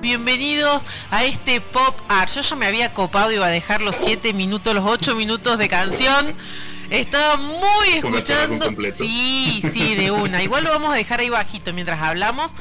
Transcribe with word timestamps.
Bienvenidos 0.00 0.86
a 1.10 1.24
este 1.24 1.60
pop 1.60 1.98
art. 2.08 2.30
Yo 2.30 2.42
ya 2.42 2.54
me 2.54 2.66
había 2.66 2.94
copado, 2.94 3.32
iba 3.32 3.46
a 3.46 3.50
dejar 3.50 3.82
los 3.82 3.96
7 3.96 4.32
minutos, 4.32 4.72
los 4.72 4.84
8 4.84 5.16
minutos 5.16 5.58
de 5.58 5.68
canción. 5.68 6.32
Estaba 6.90 7.38
muy 7.38 7.88
escuchando. 7.94 8.68
Sí, 8.96 9.64
sí, 9.68 9.96
de 9.96 10.12
una. 10.12 10.44
Igual 10.44 10.62
lo 10.62 10.70
vamos 10.70 10.92
a 10.92 10.96
dejar 10.96 11.18
ahí 11.18 11.28
bajito 11.28 11.72
mientras 11.72 12.00
hablamos. 12.00 12.52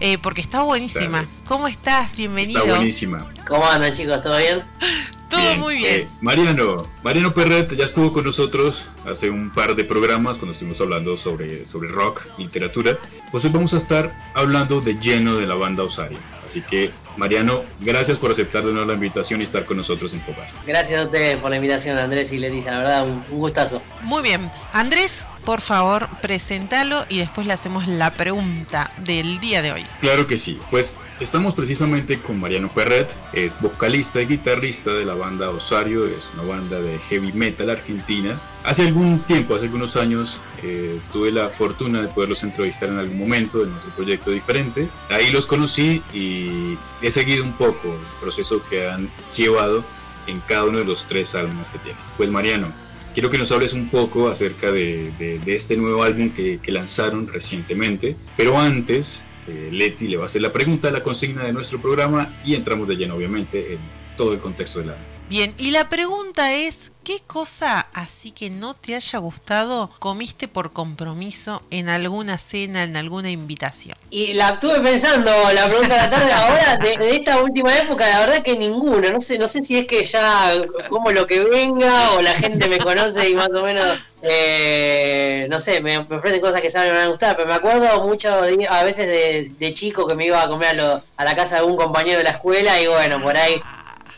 Eh, 0.00 0.18
porque 0.18 0.40
está 0.40 0.62
buenísima. 0.62 1.26
¿Cómo 1.46 1.66
estás? 1.66 2.16
Bienvenido. 2.16 2.60
Está 2.60 2.74
buenísima. 2.76 3.26
¿Cómo 3.46 3.66
andan 3.66 3.92
chicos? 3.92 4.22
¿Todo 4.22 4.36
bien? 4.38 4.62
Todo 5.28 5.56
muy 5.56 5.76
bien. 5.76 6.02
Eh, 6.02 6.08
Mariano, 6.20 6.86
Mariano 7.02 7.32
Perret 7.32 7.74
ya 7.76 7.84
estuvo 7.84 8.12
con 8.12 8.24
nosotros 8.24 8.86
hace 9.06 9.30
un 9.30 9.50
par 9.50 9.74
de 9.74 9.84
programas 9.84 10.38
cuando 10.38 10.52
estuvimos 10.52 10.80
hablando 10.80 11.18
sobre, 11.18 11.66
sobre 11.66 11.88
rock, 11.88 12.22
literatura. 12.38 12.98
Pues 13.30 13.44
hoy 13.44 13.50
vamos 13.50 13.74
a 13.74 13.78
estar 13.78 14.16
hablando 14.34 14.80
de 14.80 14.94
lleno 14.94 15.36
de 15.36 15.46
la 15.46 15.54
banda 15.54 15.82
Osario. 15.82 16.18
Así 16.44 16.62
que, 16.62 16.90
Mariano, 17.18 17.62
gracias 17.80 18.16
por 18.16 18.30
aceptar 18.30 18.64
de 18.64 18.72
nuevo 18.72 18.86
la 18.86 18.94
invitación 18.94 19.42
y 19.42 19.44
estar 19.44 19.66
con 19.66 19.76
nosotros 19.76 20.14
en 20.14 20.20
Popar. 20.20 20.48
Gracias 20.66 20.98
a 20.98 21.04
ustedes 21.04 21.36
por 21.36 21.50
la 21.50 21.56
invitación, 21.56 21.98
Andrés 21.98 22.32
y 22.32 22.38
Leticia. 22.38 22.72
La 22.72 22.78
verdad, 22.78 23.06
un, 23.06 23.22
gustazo. 23.30 23.82
Muy 24.02 24.22
bien. 24.22 24.50
Andrés, 24.72 25.28
por 25.44 25.60
favor, 25.60 26.08
presentalo 26.22 27.04
y 27.10 27.18
después 27.18 27.46
le 27.46 27.52
hacemos 27.52 27.86
la 27.86 28.12
pregunta 28.12 28.90
del 29.04 29.40
día 29.40 29.60
de 29.60 29.72
hoy. 29.72 29.86
Claro 30.00 30.26
que 30.26 30.38
sí. 30.38 30.58
Pues 30.70 30.94
Estamos 31.20 31.54
precisamente 31.54 32.20
con 32.20 32.38
Mariano 32.38 32.68
Perret, 32.68 33.12
es 33.32 33.60
vocalista 33.60 34.22
y 34.22 34.26
guitarrista 34.26 34.92
de 34.92 35.04
la 35.04 35.14
banda 35.14 35.50
Osario, 35.50 36.06
es 36.06 36.30
una 36.34 36.44
banda 36.44 36.80
de 36.80 36.96
heavy 37.08 37.32
metal 37.32 37.70
argentina. 37.70 38.38
Hace 38.62 38.82
algún 38.82 39.18
tiempo, 39.22 39.56
hace 39.56 39.64
algunos 39.64 39.96
años, 39.96 40.40
eh, 40.62 41.00
tuve 41.10 41.32
la 41.32 41.48
fortuna 41.48 42.02
de 42.02 42.06
poderlos 42.06 42.44
entrevistar 42.44 42.90
en 42.90 42.98
algún 42.98 43.18
momento 43.18 43.64
en 43.64 43.72
otro 43.72 43.90
proyecto 43.96 44.30
diferente. 44.30 44.88
Ahí 45.10 45.32
los 45.32 45.46
conocí 45.46 46.04
y 46.14 46.78
he 47.02 47.10
seguido 47.10 47.42
un 47.42 47.54
poco 47.54 47.88
el 47.88 48.20
proceso 48.20 48.62
que 48.70 48.88
han 48.88 49.08
llevado 49.36 49.82
en 50.28 50.38
cada 50.46 50.66
uno 50.66 50.78
de 50.78 50.84
los 50.84 51.04
tres 51.08 51.34
álbumes 51.34 51.68
que 51.70 51.78
tienen. 51.80 52.00
Pues 52.16 52.30
Mariano, 52.30 52.68
quiero 53.12 53.28
que 53.28 53.38
nos 53.38 53.50
hables 53.50 53.72
un 53.72 53.88
poco 53.88 54.28
acerca 54.28 54.70
de, 54.70 55.40
este 55.46 55.76
nuevo 55.76 56.04
álbum 56.04 56.30
que, 56.30 56.60
que 56.62 56.70
lanzaron 56.70 57.26
recientemente, 57.26 58.14
pero 58.36 58.56
antes 58.56 59.24
eh, 59.48 59.70
Leti 59.72 60.08
le 60.08 60.16
va 60.16 60.24
a 60.24 60.26
hacer 60.26 60.42
la 60.42 60.52
pregunta, 60.52 60.90
la 60.90 61.02
consigna 61.02 61.44
de 61.44 61.52
nuestro 61.52 61.80
programa 61.80 62.34
y 62.44 62.54
entramos 62.54 62.86
de 62.86 62.96
lleno, 62.96 63.14
obviamente, 63.14 63.74
en 63.74 63.78
todo 64.16 64.32
el 64.32 64.40
contexto 64.40 64.80
de 64.80 64.86
la... 64.86 64.96
Bien, 65.28 65.54
y 65.58 65.72
la 65.72 65.90
pregunta 65.90 66.54
es, 66.54 66.90
¿qué 67.04 67.20
cosa 67.26 67.86
así 67.92 68.30
que 68.30 68.48
no 68.48 68.72
te 68.72 68.94
haya 68.94 69.18
gustado 69.18 69.90
comiste 69.98 70.48
por 70.48 70.72
compromiso 70.72 71.60
en 71.70 71.90
alguna 71.90 72.38
cena, 72.38 72.84
en 72.84 72.96
alguna 72.96 73.30
invitación? 73.30 73.94
Y 74.08 74.32
la 74.32 74.50
estuve 74.54 74.80
pensando, 74.80 75.30
la 75.52 75.68
pregunta 75.68 75.94
de 75.96 76.00
la 76.00 76.10
tarde, 76.10 76.32
ahora 76.32 76.76
de, 76.76 77.16
esta 77.16 77.42
última 77.42 77.76
época, 77.76 78.08
la 78.08 78.20
verdad 78.20 78.42
que 78.42 78.56
ninguna, 78.56 79.10
no 79.10 79.20
sé, 79.20 79.38
no 79.38 79.48
sé 79.48 79.62
si 79.62 79.76
es 79.76 79.86
que 79.86 80.02
ya 80.02 80.50
como 80.88 81.10
lo 81.10 81.26
que 81.26 81.44
venga 81.44 82.12
o 82.12 82.22
la 82.22 82.34
gente 82.34 82.66
me 82.66 82.78
conoce 82.78 83.28
y 83.28 83.34
más 83.34 83.50
o 83.50 83.62
menos 83.62 83.98
eh, 84.20 85.46
no 85.48 85.60
sé, 85.60 85.80
me, 85.80 85.98
ofrecen 85.98 86.40
cosas 86.40 86.60
que 86.60 86.70
saben 86.70 86.90
me 86.90 86.98
van 86.98 87.06
a 87.06 87.10
gustar, 87.10 87.36
pero 87.36 87.48
me 87.48 87.54
acuerdo 87.54 88.02
mucho 88.04 88.30
a 88.32 88.82
veces 88.82 89.54
de, 89.58 89.72
chico 89.72 90.06
que 90.08 90.16
me 90.16 90.26
iba 90.26 90.42
a 90.42 90.48
comer 90.48 90.80
a, 90.80 91.24
la 91.24 91.36
casa 91.36 91.58
de 91.58 91.62
un 91.62 91.76
compañero 91.76 92.18
de 92.18 92.24
la 92.24 92.30
escuela 92.30 92.80
y 92.80 92.88
bueno, 92.88 93.20
por 93.22 93.36
ahí 93.36 93.60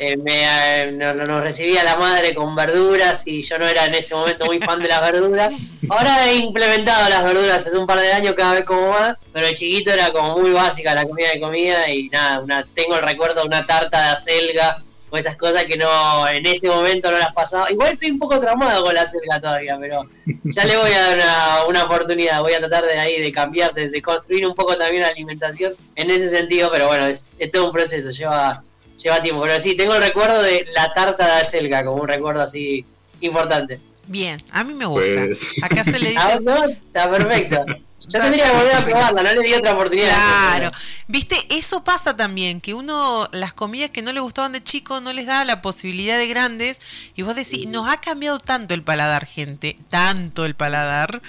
eh, 0.03 0.17
me, 0.17 0.93
nos 0.93 1.43
recibía 1.43 1.85
la 1.85 1.97
madre 1.97 2.35
con 2.35 2.55
verduras 2.55 3.27
y 3.27 3.43
yo 3.43 3.59
no 3.59 3.69
era 3.69 3.85
en 3.85 3.95
ese 3.95 4.15
momento 4.15 4.47
muy 4.47 4.59
fan 4.59 4.81
de 4.81 4.89
las 4.89 5.03
verduras. 5.03 5.53
Ahora 5.91 6.27
he 6.27 6.37
implementado 6.37 7.11
las 7.11 7.23
verduras 7.23 7.67
hace 7.67 7.77
un 7.77 7.87
par 7.87 8.01
de 8.01 8.11
años 8.11 8.33
cada 8.35 8.55
vez 8.55 8.65
como 8.65 8.93
más, 8.93 9.19
pero 9.31 9.47
el 9.47 9.55
chiquito 9.55 9.93
era 9.93 10.11
como 10.11 10.39
muy 10.39 10.53
básica 10.53 10.95
la 10.95 11.05
comida 11.05 11.29
de 11.35 11.41
comida 11.41 11.91
y 11.91 12.09
nada, 12.09 12.41
una, 12.41 12.67
tengo 12.75 12.97
el 12.97 13.03
recuerdo 13.03 13.43
de 13.43 13.49
una 13.49 13.67
tarta 13.67 14.01
de 14.01 14.09
acelga 14.09 14.83
o 15.11 15.19
esas 15.19 15.37
cosas 15.37 15.65
que 15.65 15.77
no 15.77 16.27
en 16.29 16.47
ese 16.47 16.69
momento 16.69 17.11
no 17.11 17.19
las 17.19 17.35
pasaba. 17.35 17.71
Igual 17.71 17.93
estoy 17.93 18.13
un 18.13 18.19
poco 18.19 18.41
traumado 18.41 18.83
con 18.83 18.95
la 18.95 19.05
selga 19.05 19.39
todavía, 19.39 19.77
pero 19.79 20.07
ya 20.45 20.65
le 20.65 20.77
voy 20.79 20.93
a 20.93 21.01
dar 21.01 21.15
una, 21.17 21.65
una 21.69 21.85
oportunidad. 21.85 22.41
Voy 22.41 22.55
a 22.55 22.61
tratar 22.61 22.85
de 22.85 22.99
ahí 22.99 23.21
de 23.21 23.33
cambiar, 23.33 23.75
de, 23.75 24.01
construir 24.01 24.47
un 24.47 24.55
poco 24.55 24.77
también 24.77 25.03
la 25.03 25.09
alimentación 25.09 25.75
en 25.95 26.11
ese 26.11 26.31
sentido, 26.31 26.71
pero 26.73 26.87
bueno, 26.87 27.07
es, 27.07 27.37
todo 27.53 27.67
un 27.67 27.73
proceso, 27.73 28.11
lleva, 28.11 28.63
lleva 29.03 29.23
tiempo. 29.23 29.43
Pero 29.43 29.61
sí, 29.61 29.75
tengo 29.75 29.95
el 29.95 30.03
recuerdo 30.03 30.43
de 30.43 30.67
la 30.75 30.93
tarta 30.93 31.27
de 31.27 31.41
acelga 31.41 31.85
como 31.85 32.03
un 32.03 32.09
recuerdo 32.09 32.43
así 32.43 32.85
importante. 33.21 33.81
Bien, 34.07 34.43
a 34.51 34.65
mí 34.65 34.75
me 34.75 34.87
gusta. 34.87 35.27
Pues. 35.27 35.47
Acá 35.63 35.85
se 35.85 35.99
le 35.99 36.09
dice. 36.11 36.21
Ah, 36.21 36.67
está 36.69 37.11
perfecto. 37.11 37.65
Yo 38.09 38.19
tendría 38.19 38.47
que 38.47 38.57
volver 38.57 38.75
a 38.75 38.85
probarla, 38.85 39.23
no 39.23 39.41
le 39.41 39.47
di 39.47 39.55
otra 39.55 39.73
oportunidad. 39.75 40.09
Claro, 40.09 40.71
viste, 41.07 41.37
eso 41.51 41.85
pasa 41.85 42.17
también, 42.17 42.63
que 42.63 42.73
uno, 42.73 43.29
las 43.33 43.53
comidas 43.53 43.91
que 43.91 44.01
no 44.01 44.13
le 44.13 44.21
gustaban 44.21 44.53
de 44.53 44.63
chico, 44.63 45.03
no 45.03 45.13
les 45.13 45.27
daba 45.27 45.45
la 45.45 45.61
posibilidad 45.61 46.17
de 46.17 46.27
grandes, 46.27 46.81
y 47.15 47.23
vos 47.23 47.37
decís, 47.37 47.67
nos 47.67 47.91
ha 47.91 47.99
cambiado 47.99 48.39
tanto 48.39 48.73
el 48.73 48.83
paladar, 48.83 49.27
gente, 49.27 49.77
tanto 49.91 50.47
el 50.47 50.55
paladar, 50.55 51.21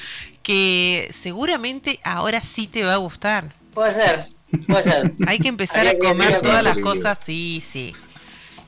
que 0.44 1.09
seguramente 1.12 2.00
ahora 2.03 2.42
sí 2.42 2.68
te 2.68 2.86
va 2.86 2.94
a 2.94 2.98
gustar. 2.98 3.53
Puede 3.74 3.92
ser, 3.92 4.30
puede 4.67 4.84
ser. 4.84 5.13
Hay 5.28 5.39
que 5.39 5.47
empezar 5.47 5.88
a 5.88 5.97
comer 5.97 6.41
todas 6.41 6.63
las 6.63 6.78
cosas, 6.78 7.19
sí, 7.23 7.62
sí, 7.66 7.95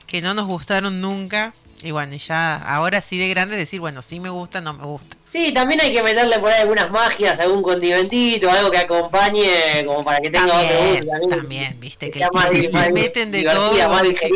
que 0.06 0.20
no 0.22 0.34
nos 0.34 0.46
gustaron 0.46 1.00
nunca, 1.00 1.54
y 1.82 1.90
bueno, 1.90 2.16
ya 2.16 2.56
ahora 2.56 3.00
sí 3.00 3.18
de 3.18 3.28
grande 3.28 3.56
decir, 3.56 3.80
bueno, 3.80 4.00
sí 4.02 4.20
me 4.20 4.30
gusta, 4.30 4.60
no 4.60 4.74
me 4.74 4.84
gusta. 4.84 5.16
Sí, 5.28 5.52
también 5.52 5.80
hay 5.80 5.92
que 5.92 6.02
meterle 6.02 6.38
por 6.38 6.52
ahí 6.52 6.62
algunas 6.62 6.90
magias, 6.90 7.40
algún 7.40 7.60
condimentito, 7.60 8.48
algo 8.48 8.70
que 8.70 8.78
acompañe, 8.78 9.84
como 9.84 10.04
para 10.04 10.20
que 10.20 10.30
tenga 10.30 10.46
también, 10.46 11.08
otro 11.08 11.20
gusto. 11.20 11.36
También, 11.36 11.80
viste, 11.80 12.10
que, 12.10 12.20
le, 12.20 12.92
meten 12.92 13.32
de 13.32 13.42
todo, 13.42 13.72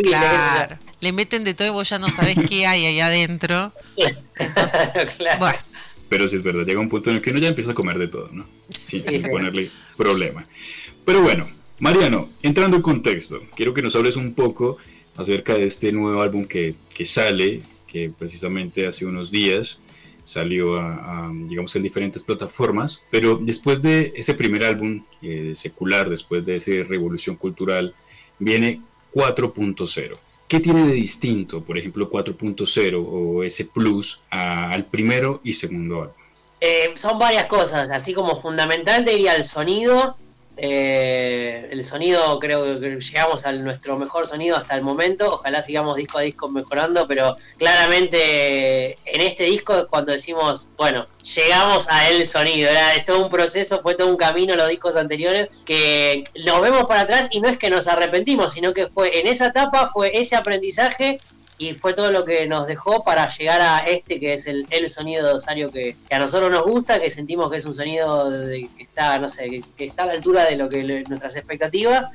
claro, 0.03 0.77
le 1.01 1.13
meten 1.13 1.45
de 1.45 1.55
todo 1.55 1.69
y 1.69 1.71
vos 1.71 1.89
ya 1.89 1.99
no 1.99 2.11
sabés 2.11 2.37
qué 2.49 2.67
hay 2.67 2.85
ahí 2.85 3.01
adentro. 3.01 3.73
bueno. 5.39 5.59
Pero 6.09 6.27
sí 6.27 6.37
es 6.37 6.43
verdad, 6.43 6.65
llega 6.65 6.81
un 6.81 6.89
punto 6.89 7.11
en 7.11 7.17
el 7.17 7.23
que 7.23 7.31
uno 7.31 7.39
ya 7.39 7.49
empieza 7.49 7.71
a 7.71 7.75
comer 7.75 7.99
de 7.99 8.09
todo, 8.09 8.31
¿no? 8.33 8.47
Sin, 8.69 9.05
ponerle 9.31 9.71
problema. 9.97 10.47
Pero 11.09 11.23
bueno, 11.23 11.47
Mariano, 11.79 12.29
entrando 12.43 12.77
en 12.77 12.83
contexto, 12.83 13.41
quiero 13.57 13.73
que 13.73 13.81
nos 13.81 13.97
hables 13.97 14.15
un 14.17 14.35
poco 14.35 14.77
acerca 15.17 15.55
de 15.55 15.65
este 15.65 15.91
nuevo 15.91 16.21
álbum 16.21 16.45
que, 16.45 16.75
que 16.93 17.07
sale, 17.07 17.63
que 17.87 18.11
precisamente 18.11 18.87
hace 18.87 19.07
unos 19.07 19.31
días 19.31 19.81
salió 20.27 20.77
a, 20.77 21.33
digamos, 21.47 21.75
en 21.77 21.83
diferentes 21.83 22.23
plataformas, 22.23 23.01
pero 23.11 23.39
después 23.41 23.81
de 23.81 24.13
ese 24.17 24.35
primer 24.35 24.65
álbum 24.65 25.03
eh, 25.23 25.55
secular, 25.57 26.11
después 26.11 26.45
de 26.45 26.57
esa 26.57 26.73
revolución 26.87 27.37
cultural, 27.37 27.95
viene 28.39 28.83
4.0. 29.15 30.15
¿Qué 30.47 30.61
tiene 30.61 30.89
de 30.89 30.93
distinto, 30.93 31.63
por 31.63 31.79
ejemplo, 31.79 32.11
4.0 32.11 33.03
o 33.03 33.45
ese 33.45 33.65
plus 33.65 34.21
al 34.29 34.85
primero 34.85 35.41
y 35.43 35.55
segundo 35.55 36.03
álbum? 36.03 36.15
Eh, 36.61 36.93
son 36.97 37.19
varias 37.19 37.47
cosas, 37.47 37.89
así 37.89 38.13
como 38.13 38.37
fundamental 38.37 39.07
diría 39.07 39.35
el 39.37 39.45
sonido, 39.45 40.19
eh, 40.61 41.69
el 41.71 41.85
sonido, 41.85 42.39
creo 42.41 42.81
que 42.81 42.97
llegamos 42.97 43.47
a 43.47 43.53
nuestro 43.53 43.97
mejor 43.97 44.27
sonido 44.27 44.57
hasta 44.57 44.75
el 44.75 44.83
momento. 44.83 45.35
Ojalá 45.35 45.63
sigamos 45.63 45.97
disco 45.97 46.19
a 46.19 46.23
disco 46.23 46.49
mejorando, 46.49 47.07
pero 47.07 47.37
claramente 47.57 48.99
en 49.05 49.21
este 49.21 49.45
disco 49.45 49.77
es 49.77 49.85
cuando 49.85 50.13
decimos, 50.13 50.69
bueno, 50.77 51.07
llegamos 51.23 51.89
a 51.91 52.09
el 52.09 52.27
sonido. 52.27 52.71
Era 52.71 53.05
todo 53.07 53.23
un 53.23 53.29
proceso, 53.29 53.81
fue 53.81 53.95
todo 53.95 54.09
un 54.09 54.17
camino 54.17 54.57
los 54.57 54.69
discos 54.69 54.97
anteriores 54.97 55.49
que 55.65 56.25
nos 56.45 56.61
vemos 56.61 56.85
para 56.87 57.03
atrás 57.03 57.29
y 57.31 57.41
no 57.41 57.49
es 57.49 57.59
que 57.59 57.71
nos 57.71 57.87
arrepentimos, 57.87 58.53
sino 58.53 58.73
que 58.75 58.89
fue 58.89 59.21
en 59.21 59.29
esa 59.29 59.47
etapa, 59.47 59.87
fue 59.87 60.11
ese 60.19 60.35
aprendizaje 60.35 61.21
y 61.59 61.75
fue 61.75 61.93
todo 61.93 62.11
lo 62.13 62.25
que 62.25 62.47
nos 62.47 62.69
dejó 62.69 63.03
para 63.03 63.29
llegar 63.29 63.61
a 63.61 63.79
este 63.79 64.21
que 64.21 64.35
es 64.35 64.47
el, 64.47 64.67
el 64.71 64.89
sonido 64.89 65.27
de 65.27 65.33
Osario 65.33 65.71
que, 65.71 65.97
a 66.09 66.19
nosotros 66.19 66.51
nos 66.51 66.65
gusta, 66.65 67.01
que 67.01 67.11
sentimos 67.11 67.51
que 67.51 67.57
es 67.57 67.67
un 67.67 67.75
sonido 67.75 68.31
que 68.31 68.83
está, 68.83 69.19
no 69.19 69.29
sé, 69.29 69.63
que, 69.77 69.85
está 69.85 70.05
a 70.05 70.07
la 70.07 70.13
altura 70.13 70.45
de 70.45 70.57
lo 70.57 70.69
que 70.69 71.05
nuestras 71.09 71.35
expectativas. 71.37 72.07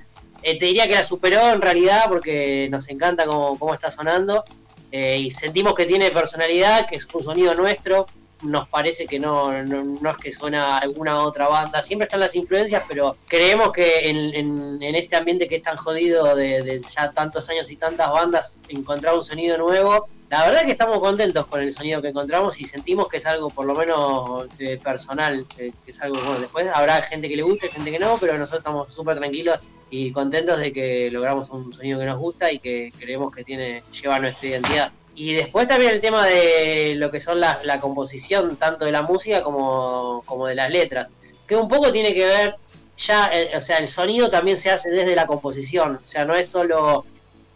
Eh, 0.41 0.57
te 0.57 0.65
diría 0.65 0.87
que 0.87 0.95
la 0.95 1.03
superó 1.03 1.51
en 1.51 1.61
realidad 1.61 2.05
porque 2.09 2.67
nos 2.69 2.89
encanta 2.89 3.25
cómo, 3.25 3.57
cómo 3.59 3.73
está 3.73 3.91
sonando 3.91 4.43
eh, 4.91 5.17
y 5.17 5.31
sentimos 5.31 5.73
que 5.73 5.85
tiene 5.85 6.11
personalidad, 6.11 6.87
que 6.87 6.95
es 6.97 7.07
un 7.13 7.21
sonido 7.21 7.53
nuestro, 7.55 8.07
nos 8.43 8.67
parece 8.67 9.07
que 9.07 9.19
no, 9.19 9.63
no, 9.63 10.09
es 10.09 10.17
que 10.17 10.31
suena 10.31 10.77
alguna 10.77 11.23
otra 11.23 11.47
banda. 11.47 11.81
Siempre 11.81 12.05
están 12.05 12.19
las 12.19 12.35
influencias, 12.35 12.83
pero 12.87 13.17
creemos 13.27 13.71
que 13.71 14.09
en, 14.09 14.81
en, 14.81 14.95
este 14.95 15.15
ambiente 15.15 15.47
que 15.47 15.57
es 15.57 15.61
tan 15.61 15.77
jodido 15.77 16.35
de, 16.35 16.81
ya 16.95 17.11
tantos 17.11 17.49
años 17.49 17.71
y 17.71 17.77
tantas 17.77 18.11
bandas, 18.11 18.63
encontrar 18.67 19.15
un 19.15 19.23
sonido 19.23 19.57
nuevo. 19.57 20.07
La 20.29 20.45
verdad 20.45 20.61
es 20.61 20.65
que 20.65 20.71
estamos 20.71 20.99
contentos 20.99 21.45
con 21.45 21.61
el 21.61 21.71
sonido 21.71 22.01
que 22.01 22.07
encontramos 22.09 22.59
y 22.59 22.65
sentimos 22.65 23.07
que 23.07 23.17
es 23.17 23.25
algo 23.25 23.49
por 23.49 23.65
lo 23.65 23.75
menos 23.75 24.47
eh, 24.59 24.79
personal, 24.83 25.45
que, 25.47 25.73
es 25.85 26.01
algo 26.01 26.17
bueno. 26.17 26.39
Después 26.39 26.67
habrá 26.73 27.01
gente 27.03 27.29
que 27.29 27.35
le 27.35 27.43
guste, 27.43 27.69
gente 27.69 27.91
que 27.91 27.99
no, 27.99 28.17
pero 28.19 28.33
nosotros 28.37 28.59
estamos 28.59 28.91
súper 28.91 29.17
tranquilos 29.17 29.59
y 29.89 30.11
contentos 30.11 30.59
de 30.59 30.73
que 30.73 31.11
logramos 31.11 31.49
un 31.51 31.71
sonido 31.71 31.99
que 31.99 32.05
nos 32.05 32.17
gusta 32.17 32.51
y 32.51 32.57
que 32.57 32.91
creemos 32.97 33.33
que 33.33 33.43
tiene 33.43 33.83
lleva 33.91 34.19
nuestra 34.19 34.49
identidad. 34.49 34.91
Y 35.15 35.33
después 35.33 35.67
también 35.67 35.91
el 35.91 36.01
tema 36.01 36.25
de 36.25 36.95
lo 36.95 37.11
que 37.11 37.19
son 37.19 37.39
la, 37.39 37.79
composición, 37.79 38.55
tanto 38.57 38.85
de 38.85 38.91
la 38.91 39.03
música 39.03 39.43
como, 39.43 40.23
como, 40.25 40.47
de 40.47 40.55
las 40.55 40.71
letras, 40.71 41.11
que 41.45 41.55
un 41.55 41.67
poco 41.67 41.91
tiene 41.91 42.13
que 42.13 42.25
ver 42.25 42.55
ya, 42.97 43.29
eh, 43.33 43.51
o 43.55 43.61
sea, 43.61 43.77
el 43.77 43.87
sonido 43.87 44.29
también 44.29 44.57
se 44.57 44.71
hace 44.71 44.89
desde 44.89 45.15
la 45.15 45.27
composición, 45.27 45.99
o 46.01 46.05
sea, 46.05 46.25
no 46.25 46.35
es 46.35 46.49
solo 46.49 47.05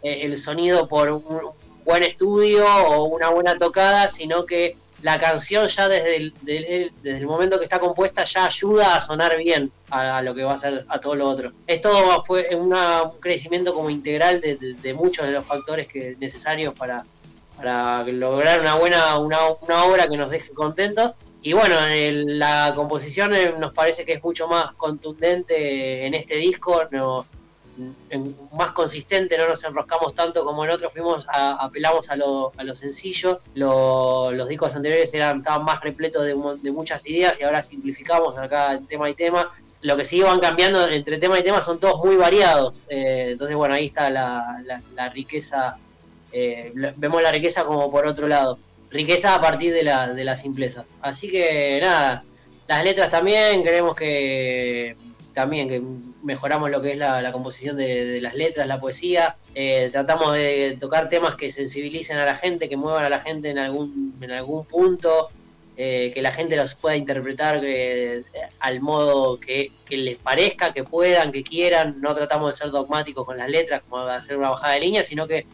eh, 0.02 0.20
el 0.22 0.36
sonido 0.36 0.86
por 0.88 1.10
un 1.10 1.50
buen 1.84 2.02
estudio 2.02 2.64
o 2.86 3.04
una 3.04 3.30
buena 3.30 3.56
tocada, 3.56 4.08
sino 4.08 4.44
que 4.46 4.76
la 5.02 5.18
canción 5.18 5.66
ya 5.68 5.88
desde 5.88 6.16
el, 6.16 6.34
desde 6.42 7.18
el 7.18 7.26
momento 7.26 7.56
que 7.58 7.64
está 7.64 7.78
compuesta 7.78 8.24
ya 8.24 8.46
ayuda 8.46 8.96
a 8.96 9.00
sonar 9.00 9.36
bien 9.38 9.70
a, 9.90 10.20
lo 10.22 10.34
que 10.34 10.42
va 10.42 10.54
a 10.54 10.56
ser 10.56 10.84
a 10.88 11.00
todo 11.00 11.14
lo 11.14 11.28
otro. 11.28 11.52
Esto 11.66 12.22
fue 12.26 12.48
un 12.54 12.74
crecimiento 13.20 13.72
como 13.74 13.90
integral 13.90 14.40
de, 14.40 14.56
de, 14.56 14.94
muchos 14.94 15.26
de 15.26 15.32
los 15.32 15.44
factores 15.44 15.86
que 15.86 16.16
necesarios 16.18 16.74
para, 16.74 17.04
para 17.58 18.04
lograr 18.04 18.60
una 18.60 18.76
buena 18.76 19.18
una, 19.18 19.84
obra 19.84 20.08
que 20.08 20.16
nos 20.16 20.30
deje 20.30 20.52
contentos. 20.54 21.12
Y 21.42 21.52
bueno, 21.52 21.76
la 22.26 22.72
composición 22.74 23.34
eh, 23.34 23.54
nos 23.58 23.72
parece 23.72 24.04
que 24.04 24.14
es 24.14 24.22
mucho 24.22 24.48
más 24.48 24.72
contundente 24.74 26.06
en 26.06 26.14
este 26.14 26.36
disco, 26.36 26.82
no, 26.90 27.26
más 28.52 28.72
consistente, 28.72 29.38
no 29.38 29.48
nos 29.48 29.62
enroscamos 29.64 30.14
tanto 30.14 30.44
como 30.44 30.64
en 30.64 30.70
otros, 30.70 30.92
fuimos 30.92 31.26
apelamos 31.28 32.10
a 32.10 32.16
lo, 32.16 32.52
a 32.56 32.64
lo 32.64 32.74
sencillo. 32.74 33.40
los 33.54 34.48
discos 34.48 34.74
anteriores 34.74 35.12
eran, 35.14 35.38
estaban 35.38 35.64
más 35.64 35.80
repletos 35.80 36.24
de, 36.24 36.34
muchas 36.72 37.06
ideas 37.06 37.38
y 37.40 37.44
ahora 37.44 37.62
simplificamos 37.62 38.36
acá 38.36 38.80
tema 38.88 39.08
y 39.08 39.14
tema. 39.14 39.50
Lo 39.80 39.96
que 39.96 40.04
sí 40.04 40.20
van 40.20 40.40
cambiando 40.40 40.88
entre 40.88 41.18
tema 41.18 41.38
y 41.38 41.42
tema 41.42 41.60
son 41.60 41.78
todos 41.78 42.04
muy 42.04 42.16
variados. 42.16 42.82
Eh, 42.88 43.28
entonces, 43.32 43.56
bueno, 43.56 43.74
ahí 43.74 43.86
está 43.86 44.10
la, 44.10 45.12
riqueza. 45.14 45.78
Eh, 46.32 46.72
vemos 46.96 47.22
la 47.22 47.32
riqueza 47.32 47.64
como 47.64 47.90
por 47.90 48.06
otro 48.06 48.28
lado. 48.28 48.58
Riqueza 48.90 49.34
a 49.34 49.40
partir 49.40 49.72
de 49.72 49.82
la, 49.82 50.12
de 50.12 50.24
la 50.24 50.36
simpleza. 50.36 50.84
Así 51.00 51.30
que 51.30 51.78
nada, 51.80 52.24
las 52.66 52.84
letras 52.84 53.10
también, 53.10 53.62
creemos 53.62 53.94
que 53.94 54.96
también 55.34 55.68
que 55.68 55.80
mejoramos 56.22 56.70
lo 56.70 56.82
que 56.82 56.92
es 56.92 56.98
la, 56.98 57.30
composición 57.32 57.76
de, 57.76 58.20
las 58.20 58.34
letras, 58.34 58.66
la 58.66 58.80
poesía, 58.80 59.36
eh, 59.54 59.88
tratamos 59.92 60.34
de 60.34 60.76
tocar 60.80 61.08
temas 61.08 61.36
que 61.36 61.50
sensibilicen 61.50 62.18
a 62.18 62.24
la 62.24 62.34
gente, 62.34 62.68
que 62.68 62.76
muevan 62.76 63.04
a 63.04 63.08
la 63.08 63.20
gente 63.20 63.50
en 63.50 63.58
algún, 63.58 64.16
en 64.20 64.32
algún 64.32 64.64
punto, 64.64 65.28
eh, 65.76 66.10
que 66.12 66.22
la 66.22 66.32
gente 66.32 66.56
los 66.56 66.74
pueda 66.74 66.96
interpretar 66.96 67.60
eh, 67.62 68.24
al 68.58 68.80
modo 68.80 69.38
que, 69.38 69.70
les 69.88 70.18
parezca, 70.18 70.72
que 70.72 70.82
puedan, 70.82 71.30
que 71.30 71.44
quieran, 71.44 72.00
no 72.00 72.14
tratamos 72.14 72.52
de 72.52 72.64
ser 72.64 72.72
dogmáticos 72.72 73.24
con 73.24 73.38
las 73.38 73.48
letras, 73.48 73.82
como 73.88 74.02
hacer 74.02 74.36
una 74.36 74.50
bajada 74.50 74.74
de 74.74 74.80
línea, 74.80 75.04
sino 75.04 75.28
que 75.28 75.46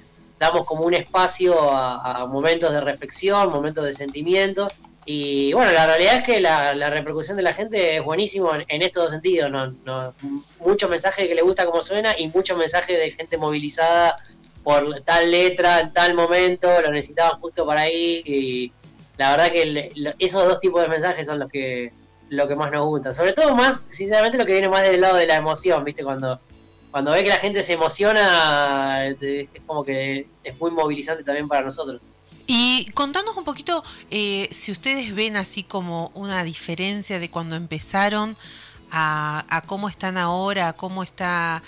damos 0.44 0.64
como 0.64 0.84
un 0.84 0.94
espacio 0.94 1.56
a 1.70 2.26
momentos 2.26 2.72
de 2.72 2.80
reflexión, 2.80 3.50
momentos 3.50 3.84
de 3.84 3.94
sentimiento 3.94 4.68
y 5.06 5.52
bueno, 5.52 5.72
la 5.72 5.86
realidad 5.86 6.16
es 6.16 6.22
que 6.22 6.40
la, 6.40 6.72
repercusión 6.90 7.36
de 7.36 7.42
la 7.42 7.52
gente 7.52 7.96
es 7.96 8.04
buenísimo 8.04 8.52
en, 8.54 8.82
estos 8.82 9.04
dos 9.04 9.12
sentidos. 9.12 9.50
¿no? 9.50 9.74
No, 9.84 10.14
mucho 10.60 10.88
mensaje 10.88 11.28
que 11.28 11.34
le 11.34 11.42
gusta 11.42 11.66
como 11.66 11.82
suena 11.82 12.14
y 12.18 12.28
mucho 12.28 12.56
mensaje 12.56 12.96
de 12.96 13.10
gente 13.10 13.36
movilizada 13.36 14.16
por 14.62 15.02
tal 15.02 15.30
letra, 15.30 15.80
en 15.80 15.92
tal 15.92 16.14
momento, 16.14 16.80
lo 16.80 16.90
necesitaban 16.90 17.38
justo 17.38 17.66
para 17.66 17.82
ahí. 17.82 18.22
Y 18.24 18.72
la 19.18 19.30
verdad 19.32 19.52
que 19.52 19.90
esos 20.18 20.46
dos 20.46 20.58
tipos 20.58 20.80
de 20.80 20.88
mensajes 20.88 21.26
son 21.26 21.38
los 21.38 21.50
que 21.50 21.92
lo 22.30 22.48
que 22.48 22.56
más 22.56 22.72
nos 22.72 22.86
gusta. 22.86 23.12
Sobre 23.12 23.34
todo 23.34 23.54
más, 23.54 23.82
sinceramente, 23.90 24.38
lo 24.38 24.46
que 24.46 24.52
viene 24.52 24.70
más 24.70 24.82
del 24.82 25.02
lado 25.02 25.16
de 25.16 25.26
la 25.26 25.36
emoción, 25.36 25.84
¿viste? 25.84 26.02
Cuando, 26.02 26.40
cuando 26.94 27.10
ve 27.10 27.24
que 27.24 27.28
la 27.28 27.40
gente 27.40 27.64
se 27.64 27.72
emociona, 27.72 29.04
es 29.08 29.48
como 29.66 29.84
que 29.84 30.28
es 30.44 30.60
muy 30.60 30.70
movilizante 30.70 31.24
también 31.24 31.48
para 31.48 31.62
nosotros. 31.62 32.00
Y 32.46 32.86
contanos 32.94 33.36
un 33.36 33.42
poquito 33.42 33.82
eh, 34.12 34.46
si 34.52 34.70
ustedes 34.70 35.12
ven 35.12 35.36
así 35.36 35.64
como 35.64 36.12
una 36.14 36.44
diferencia 36.44 37.18
de 37.18 37.28
cuando 37.28 37.56
empezaron 37.56 38.36
a, 38.92 39.64
cómo 39.66 39.88
están 39.88 40.16
ahora, 40.16 40.68
a 40.68 40.72
cómo 40.74 41.02
está, 41.02 41.64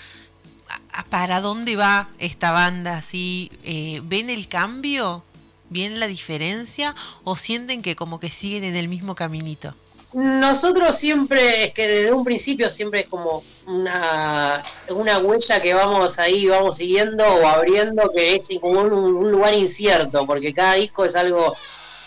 para 1.09 1.41
dónde 1.41 1.75
va 1.75 2.07
esta 2.19 2.51
banda, 2.51 2.95
así, 2.95 3.51
eh, 3.63 3.99
¿ven 4.05 4.29
el 4.29 4.47
cambio? 4.47 5.25
¿Ven 5.69 5.99
la 5.99 6.07
diferencia? 6.07 6.95
¿O 7.25 7.35
sienten 7.35 7.81
que 7.81 7.97
como 7.97 8.21
que 8.21 8.29
siguen 8.31 8.63
en 8.63 8.77
el 8.77 8.87
mismo 8.87 9.13
caminito? 9.13 9.75
Nosotros 10.13 10.95
siempre, 10.95 11.65
es 11.65 11.73
que 11.73 11.87
desde 11.87 12.13
un 12.13 12.23
principio 12.23 12.69
siempre 12.69 13.01
es 13.01 13.09
como 13.09 13.43
una, 13.65 14.63
una 14.89 15.17
huella 15.19 15.61
que 15.61 15.73
vamos 15.73 16.17
ahí, 16.17 16.47
vamos 16.47 16.77
siguiendo 16.77 17.25
o 17.25 17.45
abriendo, 17.45 18.09
que 18.15 18.35
es 18.35 18.49
como 18.61 18.81
un, 18.81 19.31
lugar 19.31 19.53
incierto, 19.53 20.25
porque 20.25 20.53
cada 20.53 20.75
disco 20.75 21.03
es 21.03 21.15
algo, 21.17 21.53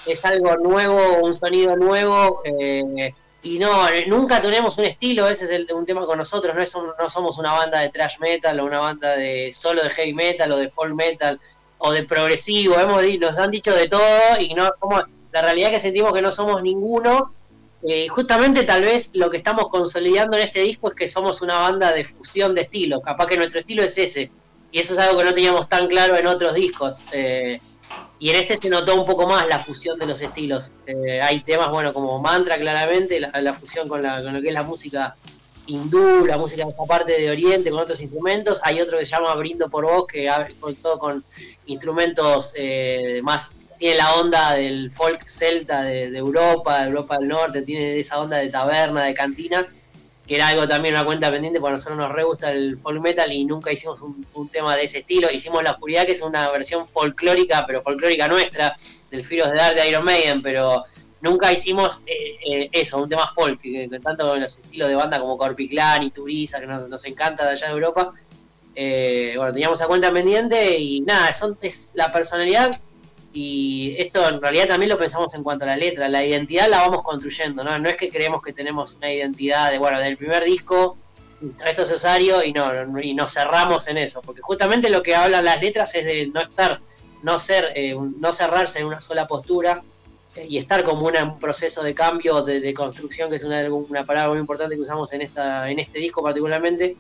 es 0.07 0.25
algo 0.25 0.57
nuevo, 0.57 1.19
un 1.23 1.35
sonido 1.35 1.77
nuevo, 1.77 2.41
eh, 2.45 3.13
y 3.43 3.59
no, 3.59 3.87
nunca 4.07 4.41
tenemos 4.41 4.79
un 4.79 4.85
estilo, 4.85 5.29
ese 5.29 5.45
es 5.45 5.51
el, 5.51 5.69
un 5.75 5.85
tema 5.85 6.07
con 6.07 6.17
nosotros, 6.17 6.55
no, 6.55 6.63
es 6.63 6.75
no 6.99 7.11
somos 7.11 7.39
una 7.39 7.53
banda 7.53 7.81
de 7.81 7.91
thrash 7.91 8.19
metal 8.19 8.59
o 8.61 8.65
una 8.65 8.81
banda 8.81 9.17
de 9.17 9.51
solo 9.53 9.83
de 9.83 9.91
heavy 9.91 10.15
metal 10.15 10.51
o 10.53 10.57
de 10.57 10.71
folk 10.71 10.95
metal 10.95 11.39
o 11.79 11.93
de 11.93 12.05
progresivo, 12.05 12.79
hemos 12.79 13.03
nos 13.19 13.39
han 13.39 13.51
dicho 13.51 13.75
de 13.75 13.89
todo 13.89 14.39
y 14.39 14.55
no 14.55 14.73
como 14.79 15.03
la 15.33 15.43
realidad 15.43 15.71
es 15.71 15.77
que 15.77 15.81
sentimos 15.81 16.13
que 16.13 16.23
no 16.23 16.33
somos 16.33 16.63
ninguno 16.63 17.33
eh, 17.83 18.09
justamente 18.09 18.65
tal 18.65 18.83
vez 18.83 19.11
lo 19.15 19.31
que 19.31 19.39
estamos 19.39 19.69
consolidando 19.69 20.37
en 20.37 20.45
este 20.45 20.61
disco 20.61 20.91
es 20.91 20.95
que 20.95 21.09
somos 21.09 21.41
una 21.41 21.59
banda 21.59 21.93
de 21.93 22.05
fusión 22.05 22.55
de 22.55 22.63
estilos, 22.63 23.01
capaz 23.03 23.27
que 23.27 23.37
nuestro 23.37 23.61
estilo 23.61 23.83
es 23.83 23.97
ese, 23.97 24.31
y 24.71 24.79
eso 24.79 24.93
es 24.93 24.99
algo 24.99 25.19
que 25.19 25.25
no 25.25 25.35
teníamos 25.35 25.69
tan 25.69 25.89
claro 25.89 26.17
en 26.17 26.27
otros 26.27 26.55
discos. 26.55 27.05
Eh, 27.13 27.61
y 28.19 28.29
en 28.29 28.37
este 28.37 28.57
se 28.57 28.69
notó 28.69 28.95
un 28.95 29.07
poco 29.07 29.27
más 29.27 29.49
la 29.49 29.59
fusión 29.59 29.99
de 29.99 30.07
los 30.07 30.21
estilos. 30.21 30.73
Eh, 30.87 31.21
hay 31.23 31.43
temas, 31.43 31.71
bueno, 31.71 31.95
como 31.95 32.21
Mantra 32.21 32.59
claramente, 32.59 33.19
la, 33.19 33.55
fusión 33.55 33.89
con, 33.89 34.03
la, 34.03 34.23
con 34.23 34.35
lo 34.35 34.43
que 34.43 34.49
es 34.49 34.55
la 34.55 34.63
música 34.63 35.17
hindú, 35.67 36.27
la 36.27 36.37
música 36.37 36.65
de 36.65 36.71
esta 36.71 36.85
parte 36.85 37.19
de 37.19 37.31
Oriente, 37.31 37.71
con 37.71 37.81
otros 37.81 38.01
instrumentos. 38.03 38.61
Hay 38.63 38.79
otro 38.81 38.99
que 38.99 39.07
se 39.07 39.17
llama 39.17 39.35
Brindo 39.37 39.71
por 39.71 39.87
Voz, 39.87 40.07
que 40.07 40.29
abre 40.29 40.55
con 40.61 40.75
todo 40.75 40.99
con 40.99 41.25
instrumentos 41.65 42.55
más 43.23 43.55
tiene 43.81 43.97
la 43.97 44.15
onda 44.17 44.53
del 44.53 44.91
folk 44.91 45.27
celta 45.27 45.83
de, 45.83 46.15
Europa, 46.15 46.81
de 46.81 46.89
Europa 46.89 47.17
del 47.19 47.29
Norte, 47.29 47.63
tiene 47.63 47.99
esa 47.99 48.21
onda 48.21 48.37
de 48.37 48.51
taberna, 48.51 49.05
de 49.05 49.15
cantina, 49.15 49.67
que 50.27 50.35
era 50.35 50.49
algo 50.49 50.69
también 50.69 50.95
una 50.95 51.07
cuenta 51.07 51.31
pendiente, 51.31 51.61
porque 51.61 51.71
a 51.71 51.77
nosotros 51.77 51.97
nos 51.97 52.13
re 52.13 52.23
gusta 52.23 52.53
el 52.53 52.77
folk 52.77 53.01
metal 53.01 53.33
y 53.33 53.43
nunca 53.47 53.73
hicimos 53.73 54.03
un, 54.03 54.49
tema 54.51 54.77
de 54.77 54.85
ese 54.85 54.99
estilo. 54.99 55.31
Hicimos 55.33 55.63
La 55.63 55.71
Oscuridad, 55.71 56.05
que 56.05 56.13
es 56.13 56.21
una 56.21 56.51
versión 56.51 56.87
folclórica, 56.87 57.65
pero 57.67 57.81
folclórica 57.81 58.29
nuestra, 58.29 58.77
del 59.11 59.25
Fear 59.25 59.51
de 59.51 59.57
Dark 59.57 59.75
de 59.75 59.89
Iron 59.89 60.05
Maiden, 60.05 60.43
pero 60.43 60.85
nunca 61.23 61.51
hicimos 61.51 62.03
eh, 62.05 62.37
eh, 62.47 62.69
eso, 62.73 63.03
un 63.03 63.09
tema 63.09 63.29
folk, 63.29 63.63
que, 63.63 63.89
tanto 64.05 64.35
en 64.35 64.43
los 64.43 64.59
estilos 64.59 64.89
de 64.89 64.95
banda 64.95 65.19
como 65.19 65.39
Corpiclan 65.39 66.03
y 66.03 66.11
Turiza, 66.11 66.61
que 66.61 66.67
nos, 66.67 67.05
encanta 67.07 67.47
de 67.47 67.53
allá 67.53 67.69
de 67.69 67.73
Europa. 67.73 68.11
Eh, 68.75 69.33
bueno, 69.39 69.55
teníamos 69.55 69.81
a 69.81 69.87
cuenta 69.87 70.13
pendiente 70.13 70.79
y 70.79 71.01
nada, 71.01 71.33
son, 71.33 71.57
es 71.63 71.93
la 71.95 72.11
personalidad 72.11 72.79
y 73.33 73.95
esto 73.99 74.29
en 74.29 74.41
realidad 74.41 74.69
también 74.69 74.91
lo 74.91 74.99
pensamos 74.99 75.35
en 75.35 75.43
cuanto 75.43 75.65
a 75.65 75.69
la 75.69 75.77
letra, 75.77 76.09
la 76.09 76.25
identidad 76.25 76.69
la 76.69 76.81
vamos 76.81 77.03
construyendo, 77.03 77.63
¿no? 77.63 77.79
No 77.79 77.89
es 77.89 77.97
que 77.97 78.11
creemos 78.11 78.43
que 78.43 78.53
tenemos 78.53 78.95
una 78.97 79.13
identidad 79.13 79.71
de, 79.71 79.79
bueno, 79.79 80.01
del 80.01 80.17
primer 80.17 80.43
disco, 80.45 80.97
esto 81.67 81.83
es 81.83 81.93
Osario 81.93 82.45
y 82.45 82.53
no, 82.53 83.01
y 83.01 83.15
nos 83.15 83.33
cerramos 83.33 83.89
en 83.89 83.99
eso, 83.99 84.21
porque 84.21 84.43
justamente 84.43 84.91
lo 84.91 85.03
que 85.03 85.15
hablan 85.15 85.45
las 85.45 85.61
letras 85.61 85.95
es 85.95 86.05
de 86.05 86.27
no 86.27 86.41
estar, 86.41 86.81
no 87.23 87.39
ser, 87.39 87.73
eh, 87.75 87.97
no 88.19 88.33
cerrarse 88.33 88.81
en 88.81 88.87
una 88.87 89.01
sola 89.01 89.27
postura 89.27 89.83
eh, 90.35 90.47
y 90.49 90.59
estar 90.59 90.83
como 90.83 91.07
un 91.07 91.39
proceso 91.39 91.83
de 91.83 91.95
cambio, 91.95 92.43
de, 92.43 92.75
construcción, 92.75 93.31
que 93.31 93.37
es 93.37 93.45
una, 93.45 93.63
una, 93.73 94.05
palabra 94.05 94.31
muy 94.31 94.39
importante 94.39 94.75
que 94.75 94.83
usamos 94.83 95.13
en, 95.13 95.23
esta, 95.23 95.71
en 95.71 95.79
este 95.79 95.99
disco 95.99 96.23
particularmente. 96.23 96.97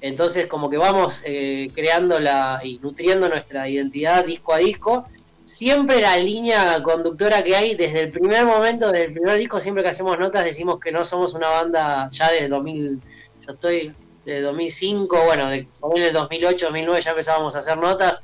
Entonces 0.00 0.46
como 0.46 0.68
que 0.68 0.76
vamos 0.78 1.22
eh, 1.24 1.70
creando 1.74 2.18
la, 2.18 2.60
y 2.62 2.78
nutriendo 2.78 3.28
nuestra 3.28 3.68
identidad 3.68 4.24
disco 4.24 4.52
a 4.52 4.58
disco 4.58 5.06
siempre 5.46 6.00
la 6.00 6.16
línea 6.16 6.82
conductora 6.82 7.42
que 7.44 7.54
hay 7.54 7.76
desde 7.76 8.00
el 8.00 8.10
primer 8.10 8.44
momento, 8.44 8.90
desde 8.90 9.04
el 9.06 9.12
primer 9.12 9.38
disco, 9.38 9.60
siempre 9.60 9.84
que 9.84 9.90
hacemos 9.90 10.18
notas 10.18 10.44
decimos 10.44 10.80
que 10.80 10.90
no 10.90 11.04
somos 11.04 11.34
una 11.34 11.48
banda 11.48 12.08
ya 12.10 12.32
desde 12.32 12.48
2000, 12.48 13.00
yo 13.46 13.52
estoy 13.52 13.94
de 14.24 14.40
2005, 14.40 15.24
bueno, 15.24 15.48
de, 15.48 15.68
en 15.94 16.02
el 16.02 16.12
2008, 16.12 16.66
2009 16.66 17.00
ya 17.00 17.10
empezábamos 17.10 17.54
a 17.54 17.60
hacer 17.60 17.78
notas 17.78 18.20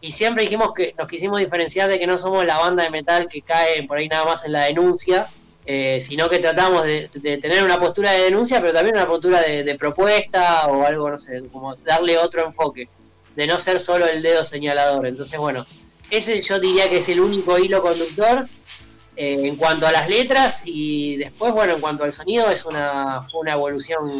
y 0.00 0.10
siempre 0.10 0.42
dijimos 0.42 0.72
que 0.74 0.96
nos 0.98 1.06
quisimos 1.06 1.38
diferenciar 1.38 1.88
de 1.88 1.96
que 1.96 2.08
no 2.08 2.18
somos 2.18 2.44
la 2.44 2.58
banda 2.58 2.82
de 2.82 2.90
metal 2.90 3.28
que 3.28 3.42
cae 3.42 3.84
por 3.84 3.98
ahí 3.98 4.08
nada 4.08 4.24
más 4.24 4.44
en 4.44 4.50
la 4.50 4.64
denuncia, 4.64 5.28
eh, 5.64 6.00
sino 6.00 6.28
que 6.28 6.40
tratamos 6.40 6.84
de, 6.84 7.08
tener 7.40 7.62
una 7.62 7.78
postura 7.78 8.10
de 8.10 8.24
denuncia, 8.24 8.60
pero 8.60 8.72
también 8.72 8.96
una 8.96 9.06
postura 9.06 9.40
de, 9.40 9.76
propuesta 9.76 10.66
o 10.66 10.84
algo, 10.84 11.08
no 11.08 11.18
sé, 11.18 11.40
como 11.52 11.76
darle 11.76 12.18
otro 12.18 12.44
enfoque, 12.44 12.88
de 13.36 13.46
no 13.46 13.60
ser 13.60 13.78
solo 13.78 14.06
el 14.06 14.22
dedo 14.22 14.42
señalador. 14.42 15.06
Entonces, 15.06 15.38
bueno, 15.38 15.64
ese 16.10 16.40
yo 16.40 16.60
diría 16.60 16.88
que 16.88 16.98
es 16.98 17.08
el 17.08 17.20
único 17.20 17.58
hilo 17.58 17.82
conductor 17.82 18.46
eh, 19.16 19.46
en 19.46 19.56
cuanto 19.56 19.86
a 19.86 19.92
las 19.92 20.08
letras 20.08 20.62
y 20.64 21.16
después, 21.16 21.52
bueno, 21.52 21.74
en 21.74 21.80
cuanto 21.80 22.04
al 22.04 22.12
sonido, 22.12 22.50
es 22.50 22.64
una, 22.64 23.22
fue 23.22 23.40
una 23.40 23.52
evolución 23.52 24.10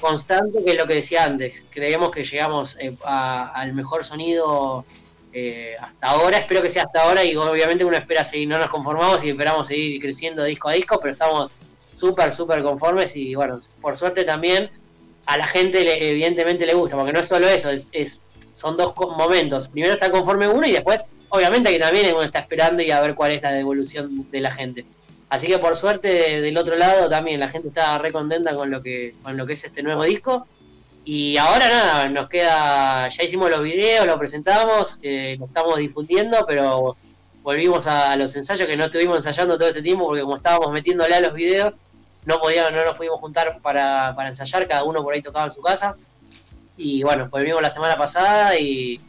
constante, 0.00 0.62
que 0.64 0.72
es 0.72 0.76
lo 0.76 0.86
que 0.86 0.94
decía 0.94 1.24
antes. 1.24 1.64
Creemos 1.70 2.10
que 2.10 2.22
llegamos 2.22 2.76
eh, 2.80 2.96
al 3.04 3.72
mejor 3.72 4.04
sonido 4.04 4.84
eh, 5.32 5.76
hasta 5.80 6.08
ahora, 6.08 6.38
espero 6.38 6.60
que 6.60 6.68
sea 6.68 6.82
hasta 6.84 7.02
ahora 7.02 7.24
y 7.24 7.36
obviamente 7.36 7.84
uno 7.84 7.96
espera 7.96 8.24
seguir, 8.24 8.48
no 8.48 8.58
nos 8.58 8.68
conformamos 8.68 9.22
y 9.24 9.30
esperamos 9.30 9.68
seguir 9.68 10.00
creciendo 10.00 10.42
disco 10.42 10.68
a 10.68 10.72
disco, 10.72 10.98
pero 11.00 11.12
estamos 11.12 11.52
súper, 11.92 12.32
súper 12.32 12.62
conformes 12.62 13.14
y 13.16 13.34
bueno, 13.36 13.56
por 13.80 13.96
suerte 13.96 14.24
también 14.24 14.70
a 15.26 15.36
la 15.36 15.46
gente 15.46 15.84
le, 15.84 16.10
evidentemente 16.10 16.66
le 16.66 16.74
gusta, 16.74 16.96
porque 16.96 17.12
no 17.12 17.20
es 17.20 17.28
solo 17.28 17.48
eso, 17.48 17.70
es, 17.70 18.20
son 18.60 18.76
dos 18.76 18.92
momentos. 18.96 19.68
Primero 19.68 19.94
está 19.94 20.10
conforme 20.10 20.46
uno 20.46 20.66
y 20.66 20.72
después 20.72 21.06
obviamente 21.30 21.70
que 21.70 21.78
también 21.78 22.12
uno 22.12 22.22
está 22.22 22.40
esperando 22.40 22.82
y 22.82 22.90
a 22.90 23.00
ver 23.00 23.14
cuál 23.14 23.32
es 23.32 23.42
la 23.42 23.52
devolución 23.52 24.30
de 24.30 24.40
la 24.40 24.52
gente. 24.52 24.84
Así 25.30 25.46
que 25.46 25.58
por 25.58 25.76
suerte 25.76 26.40
del 26.40 26.58
otro 26.58 26.76
lado 26.76 27.08
también 27.08 27.40
la 27.40 27.48
gente 27.48 27.68
está 27.68 27.96
re 27.98 28.12
contenta 28.12 28.54
con 28.54 28.70
lo 28.70 28.82
que, 28.82 29.14
con 29.22 29.36
lo 29.36 29.46
que 29.46 29.54
es 29.54 29.64
este 29.64 29.82
nuevo 29.82 30.02
disco. 30.02 30.46
Y 31.04 31.38
ahora 31.38 31.68
nada, 31.68 32.08
nos 32.10 32.28
queda, 32.28 33.08
ya 33.08 33.24
hicimos 33.24 33.50
los 33.50 33.62
videos, 33.62 34.06
lo 34.06 34.18
presentamos, 34.18 34.98
eh, 35.02 35.36
lo 35.38 35.46
estamos 35.46 35.78
difundiendo, 35.78 36.44
pero 36.46 36.96
volvimos 37.42 37.86
a, 37.86 38.14
los 38.16 38.36
ensayos 38.36 38.68
que 38.68 38.76
no 38.76 38.84
estuvimos 38.84 39.16
ensayando 39.16 39.56
todo 39.56 39.68
este 39.68 39.80
tiempo 39.80 40.04
porque 40.04 40.20
como 40.20 40.34
estábamos 40.34 40.70
metiéndole 40.72 41.14
a 41.14 41.20
los 41.20 41.32
videos, 41.32 41.72
no 42.26 42.38
podíamos, 42.38 42.72
no 42.72 42.84
nos 42.84 42.96
pudimos 42.96 43.18
juntar 43.18 43.60
para, 43.62 44.12
para 44.14 44.28
ensayar, 44.28 44.68
cada 44.68 44.84
uno 44.84 45.02
por 45.02 45.14
ahí 45.14 45.22
tocaba 45.22 45.46
en 45.46 45.50
su 45.50 45.62
casa. 45.62 45.96
Y 46.76 47.02
bueno, 47.02 47.28
volvimos 47.30 47.60
la 47.60 47.70
semana 47.70 47.96
pasada 47.96 48.58
y 48.58 49.00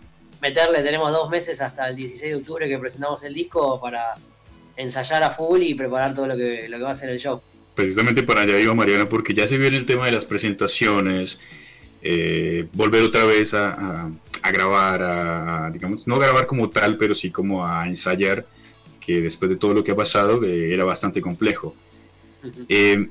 meterle, 0.41 0.81
tenemos 0.81 1.11
dos 1.11 1.29
meses 1.29 1.61
hasta 1.61 1.89
el 1.89 1.95
16 1.95 2.31
de 2.31 2.37
octubre 2.39 2.67
que 2.67 2.77
presentamos 2.79 3.23
el 3.23 3.33
disco 3.33 3.79
para 3.79 4.15
ensayar 4.75 5.23
a 5.23 5.29
full 5.29 5.61
y 5.61 5.73
preparar 5.75 6.15
todo 6.15 6.27
lo 6.27 6.35
que, 6.35 6.67
lo 6.67 6.77
que 6.77 6.83
va 6.83 6.91
a 6.91 6.95
ser 6.95 7.09
el 7.09 7.19
show. 7.19 7.41
Precisamente 7.75 8.23
para 8.23 8.41
allá 8.41 8.59
iba 8.59 8.73
Mariana, 8.73 9.07
porque 9.07 9.33
ya 9.33 9.47
se 9.47 9.57
viene 9.57 9.77
el 9.77 9.85
tema 9.85 10.05
de 10.05 10.11
las 10.11 10.25
presentaciones, 10.25 11.39
eh, 12.01 12.67
volver 12.73 13.03
otra 13.03 13.25
vez 13.25 13.53
a, 13.53 14.11
grabar, 14.51 15.01
a, 15.01 15.69
digamos, 15.71 16.07
no 16.07 16.17
grabar 16.17 16.47
como 16.47 16.69
tal, 16.69 16.97
pero 16.97 17.15
sí 17.15 17.29
como 17.29 17.65
a 17.65 17.87
ensayar, 17.87 18.45
que 18.99 19.21
después 19.21 19.49
de 19.49 19.57
todo 19.57 19.73
lo 19.73 19.83
que 19.83 19.91
ha 19.91 19.95
pasado 19.95 20.43
eh, 20.43 20.73
era 20.73 20.83
bastante 20.83 21.21
complejo. 21.21 21.75
Eh, 22.67 23.07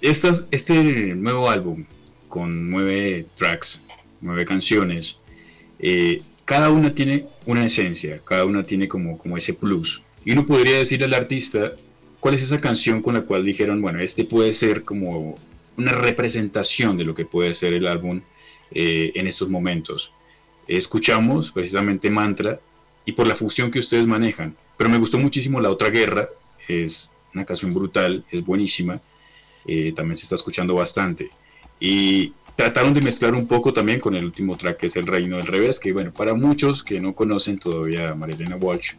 este 0.00 1.14
nuevo 1.14 1.48
álbum, 1.48 1.84
con 2.32 2.70
nueve 2.70 3.26
tracks, 3.36 3.78
nueve 4.22 4.46
canciones, 4.46 5.18
cada 6.46 6.70
una 6.70 6.94
tiene 6.94 7.26
una 7.44 7.66
esencia, 7.66 8.22
cada 8.24 8.46
una 8.46 8.62
tiene 8.62 8.88
como, 8.88 9.18
como 9.18 9.36
ese 9.36 9.52
plus. 9.52 10.02
Y 10.24 10.32
uno 10.32 10.46
podría 10.46 10.78
decirle 10.78 11.04
al 11.04 11.12
artista 11.12 11.72
cuál 12.20 12.32
es 12.32 12.42
esa 12.42 12.58
canción 12.58 13.02
con 13.02 13.12
la 13.12 13.20
cual 13.20 13.44
dijeron, 13.44 13.82
bueno, 13.82 14.00
este 14.00 14.24
puede 14.24 14.54
ser 14.54 14.82
como 14.82 15.34
una 15.76 15.92
representación 15.92 16.96
de 16.96 17.04
lo 17.04 17.14
que 17.14 17.26
puede 17.26 17.52
ser 17.52 17.74
el 17.74 17.86
álbum 17.86 18.22
eh, 18.70 19.12
en 19.14 19.26
estos 19.26 19.50
momentos. 19.50 20.10
Escuchamos 20.66 21.50
precisamente 21.50 22.08
Mantra 22.08 22.58
y 23.04 23.12
por 23.12 23.26
la 23.26 23.36
función 23.36 23.70
que 23.70 23.80
ustedes 23.80 24.06
manejan. 24.06 24.56
Pero 24.78 24.88
me 24.88 24.96
gustó 24.96 25.18
muchísimo 25.18 25.60
La 25.60 25.68
Otra 25.68 25.90
Guerra, 25.90 26.30
es 26.66 27.10
una 27.34 27.44
canción 27.44 27.74
brutal, 27.74 28.24
es 28.30 28.42
buenísima, 28.42 29.02
eh, 29.66 29.92
también 29.94 30.16
se 30.16 30.24
está 30.24 30.36
escuchando 30.36 30.74
bastante. 30.74 31.30
Y 31.84 32.32
trataron 32.54 32.94
de 32.94 33.00
mezclar 33.00 33.34
un 33.34 33.48
poco 33.48 33.72
también 33.72 33.98
con 33.98 34.14
el 34.14 34.24
último 34.24 34.56
track 34.56 34.76
que 34.76 34.86
es 34.86 34.94
El 34.94 35.08
Reino 35.08 35.38
del 35.38 35.48
Revés, 35.48 35.80
que 35.80 35.92
bueno, 35.92 36.12
para 36.12 36.32
muchos 36.32 36.84
que 36.84 37.00
no 37.00 37.12
conocen 37.12 37.58
todavía 37.58 38.10
a 38.10 38.14
Marilena 38.14 38.54
Walsh, 38.54 38.92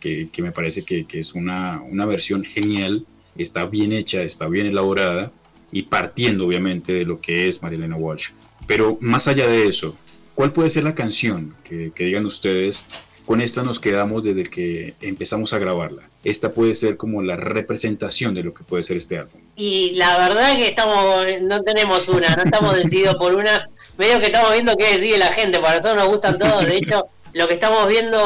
que, 0.00 0.28
me 0.38 0.50
parece 0.50 0.82
que, 0.82 1.06
es 1.12 1.32
una, 1.32 1.80
una, 1.80 2.06
versión 2.06 2.42
genial, 2.44 3.06
está 3.38 3.66
bien 3.66 3.92
hecha, 3.92 4.20
está 4.22 4.48
bien 4.48 4.66
elaborada 4.66 5.30
y 5.70 5.84
partiendo 5.84 6.44
obviamente 6.44 6.92
de 6.92 7.04
lo 7.04 7.20
que 7.20 7.48
es 7.48 7.62
Marilena 7.62 7.94
Walsh. 7.94 8.30
Pero 8.66 8.98
más 9.00 9.28
allá 9.28 9.46
de 9.46 9.68
eso, 9.68 9.96
¿cuál 10.34 10.52
puede 10.52 10.70
ser 10.70 10.82
la 10.82 10.96
canción 10.96 11.54
que, 11.62 11.92
digan 11.96 12.26
ustedes? 12.26 12.84
Con 13.26 13.42
esta 13.42 13.62
nos 13.62 13.78
quedamos 13.78 14.24
desde 14.24 14.50
que 14.50 14.94
empezamos 15.00 15.52
a 15.52 15.58
grabarla. 15.58 16.10
Esta 16.24 16.52
puede 16.52 16.74
ser 16.74 16.96
como 16.96 17.22
la 17.22 17.36
representación 17.36 18.34
de 18.34 18.42
lo 18.42 18.52
que 18.52 18.64
puede 18.64 18.82
ser 18.82 18.96
este 18.96 19.18
álbum. 19.18 19.40
Y 19.56 19.92
la 19.92 20.18
verdad 20.18 20.56
que 20.56 20.68
estamos, 20.68 21.24
no 21.42 21.62
tenemos 21.62 22.08
una, 22.08 22.34
no 22.34 22.42
estamos 22.42 22.74
decididos 22.74 23.14
por 23.14 23.34
una. 23.34 23.68
Medio 23.96 24.18
que 24.18 24.26
estamos 24.26 24.52
viendo 24.52 24.76
qué 24.76 24.94
decide 24.94 25.18
la 25.18 25.32
gente, 25.32 25.60
para 25.60 25.76
nosotros 25.76 26.02
nos 26.02 26.08
gustan 26.08 26.38
todos. 26.38 26.66
De 26.66 26.76
hecho, 26.76 27.06
lo 27.34 27.46
que 27.46 27.54
estamos 27.54 27.86
viendo 27.86 28.18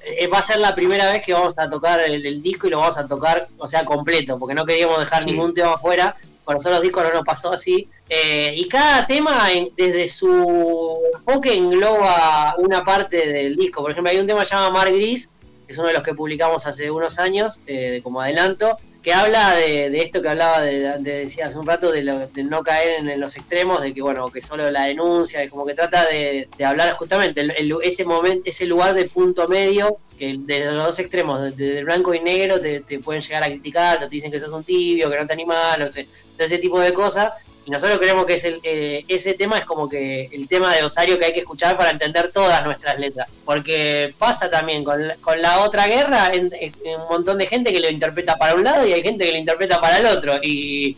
eh, 0.00 0.26
va 0.26 0.38
a 0.38 0.42
ser 0.42 0.58
la 0.58 0.74
primera 0.74 1.10
vez 1.10 1.24
que 1.24 1.32
vamos 1.32 1.58
a 1.58 1.68
tocar 1.68 2.00
el, 2.00 2.42
disco 2.42 2.66
y 2.66 2.70
lo 2.70 2.78
vamos 2.78 2.98
a 2.98 3.06
tocar, 3.06 3.48
o 3.58 3.68
sea, 3.68 3.84
completo, 3.84 4.38
porque 4.38 4.54
no 4.54 4.64
queríamos 4.64 4.98
dejar 4.98 5.24
ningún 5.26 5.54
tema 5.54 5.74
afuera. 5.74 6.16
Con 6.44 6.54
nosotros 6.54 6.76
los 6.76 6.82
discos 6.82 7.04
no 7.04 7.14
nos 7.14 7.24
pasó 7.24 7.52
así. 7.52 7.88
Eh, 8.08 8.52
y 8.56 8.68
cada 8.68 9.06
tema, 9.06 9.48
desde 9.76 10.08
su 10.08 10.98
enfoque, 11.14 11.56
engloba 11.56 12.54
una 12.58 12.84
parte 12.84 13.26
del 13.26 13.56
disco. 13.56 13.80
Por 13.80 13.92
ejemplo, 13.92 14.10
hay 14.10 14.18
un 14.18 14.26
tema 14.26 14.40
que 14.40 14.46
se 14.46 14.54
llama 14.54 14.70
Mar 14.70 14.92
Gris, 14.92 15.30
que 15.66 15.72
es 15.72 15.78
uno 15.78 15.88
de 15.88 15.94
los 15.94 16.02
que 16.02 16.14
publicamos 16.14 16.66
hace 16.66 16.90
unos 16.90 17.18
años, 17.18 17.62
eh, 17.66 18.00
como 18.02 18.20
adelanto, 18.20 18.76
que 19.04 19.12
habla 19.12 19.54
de, 19.54 19.98
esto 19.98 20.22
que 20.22 20.30
hablaba, 20.30 20.62
de, 20.62 20.98
decía 20.98 21.46
hace 21.46 21.58
un 21.58 21.66
rato, 21.66 21.92
de, 21.92 22.02
no 22.42 22.62
caer 22.62 23.06
en, 23.06 23.20
los 23.20 23.36
extremos, 23.36 23.82
de 23.82 23.92
que 23.92 24.00
bueno, 24.00 24.30
que 24.30 24.40
solo 24.40 24.70
la 24.70 24.86
denuncia, 24.86 25.44
y 25.44 25.48
como 25.50 25.66
que 25.66 25.74
trata 25.74 26.06
de, 26.06 26.48
hablar 26.64 26.94
justamente 26.94 27.46
ese 27.82 28.06
momento, 28.06 28.48
ese 28.48 28.64
lugar 28.64 28.94
de 28.94 29.04
punto 29.04 29.46
medio, 29.46 29.98
que 30.18 30.36
de 30.38 30.64
los 30.72 30.86
dos 30.86 30.98
extremos, 31.00 31.54
de, 31.54 31.84
blanco 31.84 32.14
y 32.14 32.20
negro, 32.20 32.58
te, 32.62 32.80
pueden 33.00 33.20
llegar 33.20 33.42
a 33.42 33.48
criticar, 33.48 33.98
te 33.98 34.08
dicen 34.08 34.30
que 34.30 34.40
sos 34.40 34.50
un 34.52 34.64
tibio, 34.64 35.10
que 35.10 35.18
no 35.18 35.26
te 35.26 35.34
animas, 35.34 35.78
no 35.78 35.86
sé, 35.86 36.08
de 36.38 36.44
ese 36.44 36.56
tipo 36.56 36.80
de 36.80 36.94
cosas. 36.94 37.30
Y 37.66 37.70
nosotros 37.70 37.98
creemos 37.98 38.26
que 38.26 38.34
es 38.34 38.44
el, 38.44 38.60
eh, 38.62 39.04
ese 39.08 39.34
tema 39.34 39.58
es 39.58 39.64
como 39.64 39.88
que 39.88 40.28
el 40.32 40.48
tema 40.48 40.74
de 40.74 40.82
Osario 40.82 41.18
que 41.18 41.26
hay 41.26 41.32
que 41.32 41.40
escuchar 41.40 41.76
para 41.76 41.90
entender 41.90 42.30
todas 42.32 42.62
nuestras 42.64 42.98
letras. 42.98 43.28
Porque 43.44 44.14
pasa 44.18 44.50
también 44.50 44.84
con 44.84 44.94
con 45.20 45.40
la 45.40 45.60
otra 45.60 45.86
guerra, 45.86 46.30
en, 46.32 46.50
un 46.84 47.08
montón 47.08 47.38
de 47.38 47.46
gente 47.46 47.72
que 47.72 47.80
lo 47.80 47.88
interpreta 47.88 48.36
para 48.36 48.54
un 48.54 48.64
lado 48.64 48.86
y 48.86 48.92
hay 48.92 49.02
gente 49.02 49.24
que 49.24 49.32
lo 49.32 49.38
interpreta 49.38 49.80
para 49.80 49.98
el 49.98 50.06
otro. 50.06 50.34
Y, 50.42 50.96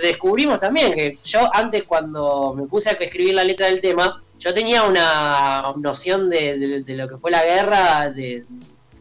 descubrimos 0.00 0.60
también 0.60 0.92
que 0.92 1.18
yo 1.24 1.48
antes 1.52 1.84
cuando 1.84 2.54
me 2.54 2.66
puse 2.66 2.90
a 2.90 2.92
escribir 2.92 3.34
la 3.34 3.44
letra 3.44 3.66
del 3.66 3.80
tema, 3.80 4.22
yo 4.38 4.52
tenía 4.52 4.82
una 4.84 5.72
noción 5.76 6.30
de, 6.30 6.84
lo 6.86 7.08
que 7.08 7.16
fue 7.18 7.30
la 7.30 7.44
guerra, 7.44 8.10
de 8.10 8.44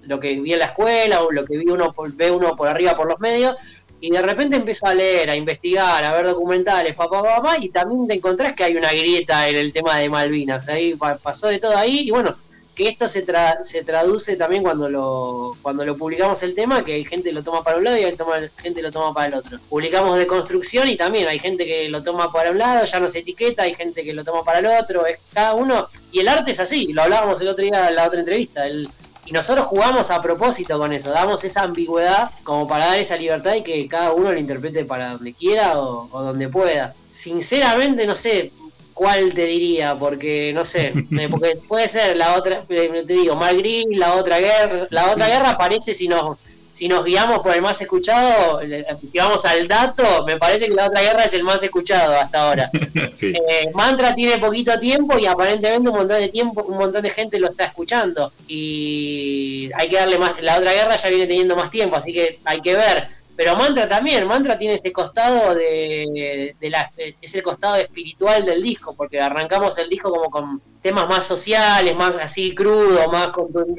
lo 0.04 0.20
que 0.20 0.40
vi 0.40 0.54
en 0.54 0.60
la 0.60 0.66
escuela 0.66 1.22
o 1.22 1.32
lo 1.32 1.46
que 1.46 1.58
vi 1.58 1.70
uno 1.70 1.94
ve 2.14 2.30
uno 2.30 2.56
por 2.56 2.68
arriba 2.68 2.94
por 2.94 3.08
los 3.08 3.20
medios 3.20 3.56
y 4.04 4.10
de 4.10 4.22
repente 4.22 4.58
empezó 4.58 4.88
a 4.88 4.94
leer, 4.94 5.30
a 5.30 5.36
investigar, 5.38 6.04
a 6.04 6.12
ver 6.12 6.26
documentales, 6.26 6.94
papá, 6.94 7.24
papá, 7.24 7.56
y 7.58 7.70
también 7.70 8.06
te 8.06 8.16
encontrás 8.16 8.52
que 8.52 8.66
hay 8.66 8.76
una 8.76 8.92
grieta 8.92 9.48
en 9.48 9.56
el 9.56 9.72
tema 9.72 9.98
de 9.98 10.10
Malvinas. 10.10 10.68
Ahí 10.68 10.94
pasó 11.22 11.48
de 11.48 11.58
todo 11.58 11.78
ahí, 11.78 12.02
y 12.02 12.12
bueno, 12.12 12.36
que 12.76 12.90
esto 12.90 13.08
se, 13.08 13.26
se 13.62 13.84
traduce 13.86 14.36
también 14.36 14.62
cuando 14.62 14.90
lo 14.90 15.56
cuando 15.62 15.86
lo 15.86 15.96
publicamos 15.96 16.44
el 16.44 16.54
tema, 16.54 16.84
que 16.84 16.96
hay 16.96 17.06
gente 17.06 17.30
que 17.30 17.36
lo 17.36 17.44
toma 17.44 17.64
para 17.64 17.78
un 17.78 17.86
lado 17.86 17.98
y 17.98 18.04
hay 18.04 18.18
gente 18.58 18.82
lo 18.82 18.92
toma 18.92 19.14
para 19.14 19.28
el 19.28 19.34
otro. 19.36 19.58
Publicamos 19.70 20.18
de 20.18 20.28
construcción 20.28 20.90
y 20.90 20.98
también 20.98 21.30
hay 21.30 21.40
gente 21.40 21.66
que 21.66 21.88
lo 21.88 22.04
toma 22.04 22.30
para 22.30 22.52
un 22.52 22.58
lado, 22.58 22.84
ya 22.84 23.00
no 23.00 23.08
se 23.08 23.20
etiqueta, 23.20 23.64
hay 23.64 23.74
gente 23.74 24.04
que 24.04 24.14
lo 24.14 24.26
toma 24.26 24.44
para 24.44 24.60
el 24.60 24.66
otro, 24.66 25.06
es 25.06 25.18
cada 25.32 25.54
uno. 25.54 25.88
Y 26.12 26.20
el 26.20 26.28
arte 26.28 26.52
es 26.52 26.60
así, 26.60 26.92
lo 26.92 27.04
hablábamos 27.04 27.40
el 27.40 27.48
otro 27.48 27.64
día 27.64 27.88
en 27.88 27.96
la 27.96 28.06
otra 28.06 28.20
entrevista. 28.20 28.68
El, 28.68 28.90
y 29.26 29.32
nosotros 29.32 29.68
jugamos 29.68 30.12
a 30.12 30.22
propósito 30.22 30.78
con 30.78 30.92
eso, 30.92 31.12
damos 31.12 31.44
esa 31.44 31.64
ambigüedad 31.64 32.32
como 32.44 32.68
para 32.68 32.88
dar 32.88 33.00
esa 33.00 33.16
libertad 33.16 33.56
y 33.56 33.64
que 33.64 33.88
cada 33.88 34.12
uno 34.12 34.32
lo 34.32 34.40
interprete 34.40 34.84
para 34.86 35.12
donde 35.12 35.34
quiera 35.34 35.80
o, 35.80 36.08
donde 36.12 36.50
pueda. 36.50 36.94
Sinceramente 37.10 38.06
no 38.06 38.16
sé 38.16 38.52
cuál 38.94 39.34
te 39.34 39.46
diría, 39.46 39.96
porque 39.96 40.52
no 40.54 40.64
sé, 40.64 40.94
porque 41.32 41.58
puede 41.68 41.88
ser 41.88 42.18
la 42.18 42.36
otra, 42.36 42.64
eh, 42.68 43.04
te 43.08 43.14
digo, 43.14 43.36
Mal 43.36 43.64
la 43.92 44.16
otra 44.16 44.40
guerra, 44.40 44.88
la 44.90 45.12
otra 45.12 45.28
guerra 45.28 45.52
aparece 45.52 45.94
si 45.94 46.08
nos 46.08 46.38
si 46.74 46.88
nos 46.88 47.06
guiamos 47.06 47.40
por 47.40 47.54
el 47.54 47.62
más 47.62 47.80
escuchado, 47.80 48.60
si 48.60 49.18
vamos 49.18 49.46
al 49.46 49.68
dato, 49.68 50.26
me 50.26 50.38
parece 50.38 50.68
que 50.68 50.74
la 50.74 50.88
otra 50.88 51.02
guerra 51.02 51.24
es 51.24 51.34
el 51.36 51.44
más 51.44 51.64
escuchado 51.64 52.16
hasta 52.16 52.50
ahora. 52.50 52.70
Eh, 53.26 53.70
Mantra 53.74 54.14
tiene 54.14 54.38
poquito 54.38 54.78
tiempo 54.80 55.18
y 55.18 55.26
aparentemente 55.26 55.90
un 55.90 55.96
montón 55.96 56.20
de 56.20 56.30
tiempo, 56.30 56.64
un 56.64 56.78
montón 56.78 57.02
de 57.04 57.10
gente 57.10 57.40
lo 57.40 57.50
está 57.50 57.66
escuchando. 57.66 58.34
Y 58.48 59.70
hay 59.76 59.88
que 59.88 59.96
darle 59.96 60.18
más, 60.18 60.34
la 60.42 60.58
otra 60.58 60.74
guerra 60.74 60.96
ya 60.96 61.10
viene 61.10 61.28
teniendo 61.28 61.56
más 61.56 61.70
tiempo, 61.70 61.96
así 61.96 62.12
que 62.12 62.40
hay 62.44 62.60
que 62.60 62.76
ver. 62.76 63.08
pero 63.36 63.56
Mantra 63.56 63.88
también, 63.88 64.28
Mantra 64.28 64.58
tiene 64.58 64.74
ese 64.74 64.92
costado 64.92 65.56
de, 65.56 66.56
la, 66.62 66.92
ese 67.22 67.42
costado 67.42 67.76
espiritual 67.76 68.46
del 68.46 68.62
disco, 68.62 68.94
porque 68.94 69.22
arrancamos 69.22 69.78
el 69.78 69.90
disco 69.90 70.12
como 70.12 70.30
con 70.30 70.62
temas 70.82 71.08
más 71.08 71.26
sociales, 71.26 71.96
más 71.96 72.14
así 72.22 72.54
crudos, 72.54 73.08
más, 73.12 73.30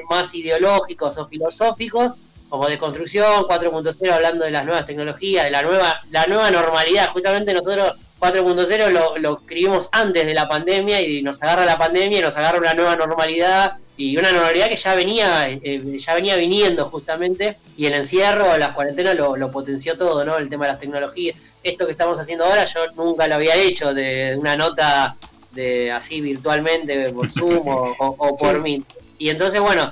más 0.08 0.34
ideológicos 0.34 1.18
o 1.18 1.26
filosóficos, 1.26 2.12
como 2.54 2.68
de 2.68 2.78
construcción, 2.78 3.42
4.0 3.46 4.12
hablando 4.12 4.44
de 4.44 4.52
las 4.52 4.64
nuevas 4.64 4.84
tecnologías, 4.84 5.44
de 5.44 5.50
la 5.50 5.62
nueva, 5.62 6.00
la 6.12 6.24
nueva 6.26 6.52
normalidad. 6.52 7.10
Justamente 7.10 7.52
nosotros 7.52 7.94
4.0 8.20 8.90
lo, 8.90 9.18
lo 9.18 9.38
escribimos 9.40 9.88
antes 9.90 10.24
de 10.24 10.34
la 10.34 10.46
pandemia 10.46 11.02
y 11.02 11.20
nos 11.20 11.42
agarra 11.42 11.64
la 11.64 11.76
pandemia 11.76 12.20
y 12.20 12.22
nos 12.22 12.36
agarra 12.36 12.60
una 12.60 12.72
nueva 12.72 12.94
normalidad 12.94 13.72
y 13.96 14.16
una 14.16 14.30
normalidad 14.30 14.68
que 14.68 14.76
ya 14.76 14.94
venía 14.94 15.50
eh, 15.50 15.98
ya 15.98 16.14
venía 16.14 16.36
viniendo 16.36 16.84
justamente 16.84 17.56
y 17.76 17.86
el 17.86 17.94
encierro, 17.94 18.56
las 18.56 18.72
cuarentenas 18.72 19.16
lo, 19.16 19.36
lo, 19.36 19.50
potenció 19.50 19.96
todo, 19.96 20.24
¿no? 20.24 20.36
El 20.36 20.48
tema 20.48 20.66
de 20.66 20.72
las 20.74 20.78
tecnologías. 20.78 21.36
Esto 21.60 21.86
que 21.86 21.90
estamos 21.90 22.20
haciendo 22.20 22.44
ahora 22.44 22.66
yo 22.66 22.86
nunca 22.92 23.26
lo 23.26 23.34
había 23.34 23.56
hecho 23.56 23.92
de 23.92 24.36
una 24.38 24.56
nota 24.56 25.16
de 25.50 25.90
así 25.90 26.20
virtualmente 26.20 27.12
por 27.12 27.28
Zoom 27.28 27.66
o, 27.66 28.36
por 28.36 28.60
mí. 28.60 28.84
Y 29.18 29.28
entonces, 29.30 29.60
bueno, 29.60 29.90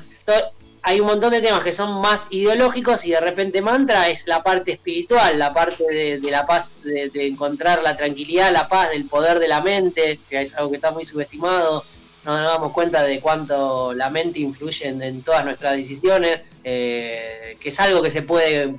hay 0.85 1.01
un 1.01 1.07
montón 1.07 1.31
de 1.31 1.41
temas 1.41 1.62
que 1.62 1.73
son 1.73 2.01
más 2.01 2.27
ideológicos 2.31 3.05
y 3.05 3.12
de 3.12 3.21
repente 3.21 3.62
mantra 3.62 4.09
es 4.09 4.27
la 4.27 4.43
parte 4.43 4.73
espiritual, 4.73 5.39
la 5.39 5.55
parte 5.55 5.85
de, 5.85 6.31
la 6.31 6.45
paz, 6.45 6.81
de, 6.83 7.09
de 7.09 7.29
encontrar 7.29 7.83
la 7.83 7.97
tranquilidad, 7.97 8.53
la 8.53 8.67
paz, 8.67 8.91
del 8.91 9.07
poder 9.07 9.39
de 9.39 9.47
la 9.47 9.61
mente, 9.61 10.19
que 10.29 10.43
es 10.43 10.55
algo 10.55 10.71
que 10.71 10.77
está 10.77 10.91
muy 10.91 11.05
subestimado. 11.05 11.85
No 12.25 12.37
nos 12.37 12.53
damos 12.53 12.73
cuenta 12.73 13.03
de 13.03 13.21
cuánto 13.21 13.95
la 13.95 14.11
mente 14.11 14.41
influye 14.41 14.89
en, 14.89 15.23
todas 15.23 15.45
nuestras 15.45 15.75
decisiones, 15.75 16.41
eh, 16.65 17.57
que 17.61 17.69
es 17.69 17.81
algo 17.81 18.03
que 18.03 18.11
se 18.11 18.23
puede 18.23 18.75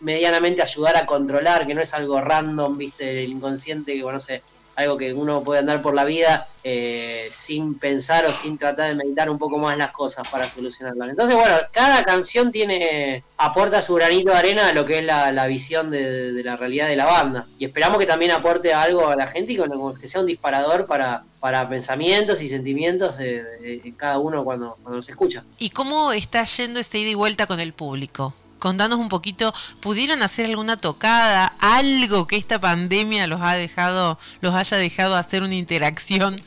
medianamente 0.00 0.62
ayudar 0.62 0.96
a 0.96 1.06
controlar, 1.06 1.66
que 1.66 1.74
no 1.74 1.80
es 1.80 1.92
algo 1.94 2.20
random, 2.20 2.78
viste, 2.78 3.24
el 3.24 3.30
inconsciente, 3.30 3.94
que 3.94 4.02
no 4.02 4.20
sé, 4.20 4.42
algo 4.78 4.96
que 4.96 5.12
uno 5.12 5.42
puede 5.42 5.58
andar 5.58 5.82
por 5.82 5.92
la 5.92 6.04
vida 6.04 6.46
eh, 6.62 7.26
sin 7.32 7.74
pensar 7.74 8.24
o 8.26 8.32
sin 8.32 8.56
tratar 8.56 8.88
de 8.88 8.94
meditar 8.94 9.28
un 9.28 9.36
poco 9.36 9.58
más 9.58 9.76
las 9.76 9.90
cosas 9.90 10.28
para 10.28 10.44
solucionarlas. 10.44 11.10
Entonces, 11.10 11.34
bueno, 11.34 11.56
cada 11.72 12.04
canción 12.04 12.52
tiene 12.52 13.24
aporta 13.38 13.82
su 13.82 13.94
granito 13.94 14.30
de 14.30 14.36
arena 14.36 14.68
a 14.68 14.72
lo 14.72 14.84
que 14.84 15.00
es 15.00 15.04
la, 15.04 15.46
visión 15.48 15.90
de, 15.90 16.40
la 16.44 16.56
realidad 16.56 16.86
de 16.86 16.94
la 16.94 17.06
banda. 17.06 17.48
Y 17.58 17.64
esperamos 17.64 17.98
que 17.98 18.06
también 18.06 18.30
aporte 18.30 18.72
algo 18.72 19.08
a 19.08 19.16
la 19.16 19.26
gente 19.26 19.54
y 19.54 19.58
que 19.98 20.06
sea 20.06 20.20
un 20.20 20.28
disparador 20.28 20.86
para, 20.86 21.24
para 21.40 21.68
pensamientos 21.68 22.40
y 22.40 22.46
sentimientos 22.46 23.16
de, 23.16 23.92
cada 23.96 24.18
uno 24.18 24.44
cuando, 24.44 24.78
cuando 24.80 25.00
escucha. 25.00 25.42
¿Y 25.58 25.70
cómo 25.70 26.12
está 26.12 26.44
yendo 26.44 26.78
este 26.78 26.98
ida 26.98 27.10
y 27.10 27.14
vuelta 27.14 27.48
con 27.48 27.58
el 27.58 27.72
público? 27.72 28.32
Contanos 28.58 28.98
un 28.98 29.08
poquito, 29.08 29.54
¿pudieron 29.80 30.22
hacer 30.22 30.46
alguna 30.46 30.76
tocada, 30.76 31.54
algo 31.60 32.26
que 32.26 32.36
esta 32.36 32.60
pandemia 32.60 33.26
los 33.26 33.40
ha 33.40 33.54
dejado, 33.54 34.18
los 34.40 34.54
haya 34.54 34.76
dejado 34.76 35.16
hacer 35.16 35.42
una 35.42 35.54
interacción 35.54 36.40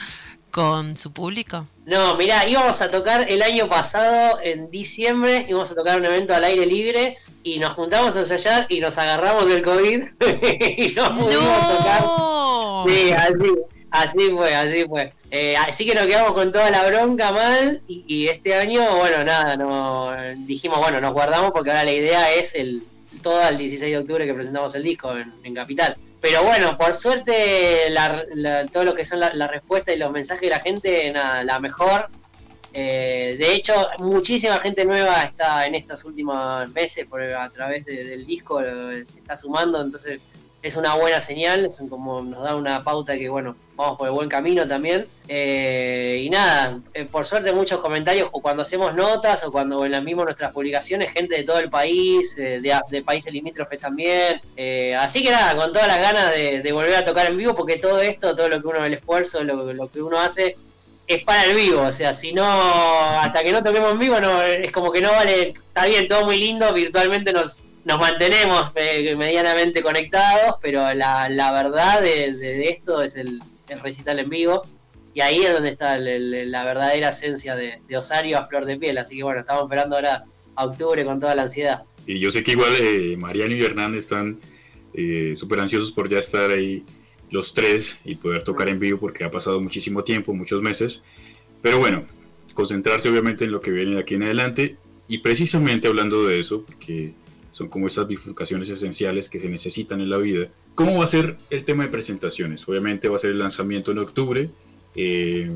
con 0.52 0.98
su 0.98 1.12
público? 1.14 1.68
No, 1.86 2.16
mirá, 2.16 2.48
íbamos 2.48 2.82
a 2.82 2.92
tocar 2.92 3.32
el 3.32 3.42
año 3.42 3.68
pasado, 3.68 4.40
en 4.44 4.70
diciembre, 4.70 5.46
íbamos 5.50 5.72
a 5.72 5.76
tocar 5.76 6.00
un 6.00 6.06
evento 6.06 6.36
al 6.36 6.44
aire 6.44 6.66
libre 6.66 7.18
y 7.44 7.60
nos 7.60 7.74
juntamos 7.74 8.16
a 8.16 8.20
ensayar 8.20 8.68
y 8.70 8.80
nos 8.80 8.98
agarramos 8.98 9.50
el 9.50 9.64
COVID 9.64 10.04
y 10.78 10.94
no 10.94 11.18
pudimos 11.18 11.78
tocar. 11.78 12.04
Sí, 12.88 13.12
así. 13.12 13.71
Así 13.92 14.30
fue, 14.30 14.56
así 14.56 14.86
fue. 14.86 15.14
Eh, 15.30 15.56
así 15.58 15.86
que 15.86 15.94
nos 15.94 16.08
quedamos 16.08 16.32
con 16.32 16.52
toda 16.52 16.72
la 16.72 16.86
bronca 16.86 17.32
mal 17.34 17.82
y, 17.88 18.28
este 18.28 18.56
año, 18.56 18.96
bueno, 18.96 19.24
nada, 19.26 19.58
no 19.58 20.14
dijimos, 20.38 20.80
bueno, 20.80 21.02
nos 21.02 21.14
guardamos 21.14 21.52
porque 21.52 21.72
ahora 21.72 21.84
la 21.84 21.92
idea 21.92 22.34
es 22.34 22.56
el 22.56 22.84
todo 23.22 23.48
el 23.48 23.58
16 23.58 23.92
de 23.92 23.98
octubre 23.98 24.26
que 24.26 24.34
presentamos 24.34 24.74
el 24.76 24.84
disco 24.84 25.14
en, 25.18 25.54
Capital. 25.54 25.98
Pero 26.22 26.44
bueno, 26.44 26.78
por 26.78 26.94
suerte 26.94 27.94
todo 28.72 28.86
lo 28.86 28.96
que 28.96 29.04
son 29.04 29.20
la, 29.20 29.48
respuesta 29.48 29.94
y 29.94 29.98
los 29.98 30.12
mensajes 30.12 30.42
de 30.42 30.50
la 30.50 30.60
gente, 30.62 31.12
nada, 31.12 31.44
la 31.44 31.60
mejor. 31.60 32.10
Eh, 32.74 33.36
de 33.38 33.54
hecho, 33.54 33.74
muchísima 34.00 34.58
gente 34.62 34.86
nueva 34.86 35.24
está 35.24 35.68
en 35.68 35.76
estas 35.76 36.06
últimas 36.06 36.72
meses 36.72 37.06
por, 37.06 37.22
a 37.22 37.50
través 37.50 37.86
del 37.86 38.26
disco, 38.26 38.62
eh, 38.62 39.06
se 39.06 39.20
está 39.20 39.36
sumando, 39.36 39.82
entonces 39.82 40.22
es 40.62 40.78
una 40.78 40.96
buena 40.96 41.22
señal, 41.22 41.66
es 41.66 41.82
como 41.90 42.22
nos 42.22 42.44
da 42.44 42.56
una 42.56 42.84
pauta 42.84 43.16
que 43.16 43.30
bueno, 43.30 43.56
vamos 43.76 43.98
por 43.98 44.08
el 44.08 44.14
buen 44.14 44.30
camino 44.30 44.68
también. 44.68 45.08
Eh, 45.28 46.22
y 46.24 46.30
nada, 46.30 46.80
eh, 46.94 47.06
por 47.06 47.26
suerte 47.26 47.52
muchos 47.52 47.80
comentarios 47.80 48.30
o 48.32 48.42
cuando 48.42 48.62
hacemos 48.62 48.94
notas 48.94 49.44
o 49.44 49.52
cuando 49.52 49.84
en 49.86 49.92
las 49.92 50.04
mismas 50.04 50.26
nuestras 50.26 50.52
publicaciones, 50.52 51.12
gente 51.12 51.36
de 51.36 51.44
todo 51.44 51.60
el 51.60 51.70
país, 51.70 52.38
eh, 52.38 52.62
de, 52.62 53.02
países 53.02 53.34
limítrofes 53.34 53.80
también. 53.80 54.42
así 54.98 55.24
que 55.24 55.32
nada, 55.32 55.56
con 55.56 55.74
todas 55.74 55.88
las 55.88 55.98
ganas 55.98 56.32
de, 56.32 56.72
volver 56.72 56.96
a 56.96 57.04
tocar 57.04 57.28
en 57.28 57.38
vivo 57.38 57.56
porque 57.56 57.78
todo 57.78 58.00
esto, 58.00 58.36
todo 58.36 58.48
lo 58.48 58.62
que 58.62 58.68
uno, 58.68 58.86
el 58.86 58.94
esfuerzo, 58.94 59.44
lo, 59.44 59.74
lo 59.74 59.90
que 59.90 60.02
uno 60.02 60.20
hace 60.20 60.58
es 61.08 61.24
para 61.24 61.46
el 61.46 61.56
vivo, 61.56 61.82
o 61.82 61.92
sea, 61.92 62.14
si 62.14 62.32
no, 62.32 62.46
hasta 62.46 63.44
que 63.44 63.52
no 63.52 63.64
toquemos 63.64 63.92
en 63.92 64.00
vivo, 64.00 64.20
no 64.22 64.42
es 64.42 64.72
como 64.72 64.92
que 64.92 65.02
no 65.02 65.12
vale, 65.12 65.50
está 65.50 65.86
bien, 65.86 66.08
todo 66.08 66.26
muy 66.26 66.38
lindo, 66.38 66.72
virtualmente 66.74 67.34
nos 67.34 67.60
nos 67.84 68.00
mantenemos 68.00 68.72
eh, 68.76 69.16
medianamente 69.16 69.82
conectados, 69.82 70.56
pero 70.62 70.94
la, 70.94 71.30
la 71.30 71.52
verdad 71.52 72.02
de, 72.02 72.70
esto 72.70 73.02
es 73.02 73.16
el, 73.16 73.42
recital 73.82 74.20
en 74.20 74.30
vivo. 74.30 74.62
Y 75.14 75.22
ahí 75.22 75.42
es 75.42 75.54
donde 75.54 75.70
está 75.70 75.98
la 75.98 76.64
verdadera 76.64 77.10
esencia 77.10 77.56
de, 77.56 77.80
Osario 77.98 78.38
a 78.38 78.46
flor 78.46 78.66
de 78.66 78.78
piel. 78.78 78.98
Así 78.98 79.18
que 79.18 79.24
bueno, 79.24 79.42
estamos 79.42 79.64
esperando 79.64 79.96
ahora 79.96 80.24
a 80.56 80.66
octubre 80.66 81.04
con 81.06 81.20
toda 81.20 81.36
la 81.36 81.44
ansiedad. 81.44 81.84
Y 82.06 82.20
yo 82.20 82.32
sé 82.32 82.44
que 82.44 82.52
igual 82.52 82.74
eh, 82.80 83.16
Mariano 83.18 83.54
y 83.54 83.64
Hernán 83.64 83.96
están 83.96 84.40
eh, 84.94 85.34
súper 85.36 85.60
ansiosos 85.60 85.92
por 85.92 86.10
ya 86.10 86.20
estar 86.20 86.50
ahí 86.52 86.84
los 87.30 87.54
tres 87.54 87.98
y 88.04 88.16
poder 88.16 88.44
tocar 88.44 88.68
en 88.70 88.80
vivo 88.80 89.00
porque 89.00 89.24
ha 89.24 89.32
pasado 89.32 89.60
muchísimo 89.62 90.04
tiempo, 90.04 90.34
muchos 90.34 90.62
meses. 90.62 91.02
Pero 91.62 91.80
bueno, 91.80 92.06
concentrarse 92.54 93.10
obviamente 93.10 93.46
en 93.46 93.52
lo 93.52 93.62
que 93.62 93.72
viene 93.72 93.96
de 93.96 94.02
aquí 94.02 94.16
en 94.16 94.24
adelante. 94.24 94.78
Y 95.08 95.20
precisamente 95.20 95.88
hablando 95.88 96.26
de 96.26 96.40
eso, 96.40 96.64
porque 96.66 97.14
son 97.62 97.70
como 97.70 97.86
esas 97.86 98.08
bifurcaciones 98.08 98.70
esenciales 98.70 99.30
que 99.30 99.40
se 99.40 99.48
necesitan 99.48 100.02
en 100.02 100.10
la 100.10 100.18
vida. 100.18 100.48
¿Cómo 100.74 100.98
va 100.98 101.04
a 101.04 101.08
ser 101.08 101.38
el 101.52 101.64
tema 101.64 101.84
de 101.84 101.90
presentaciones? 101.90 102.68
Obviamente 102.68 103.08
va 103.08 103.18
a 103.18 103.20
ser 103.20 103.30
el 103.30 103.38
lanzamiento 103.38 103.92
en 103.92 104.00
octubre, 104.00 104.50
eh, 104.96 105.48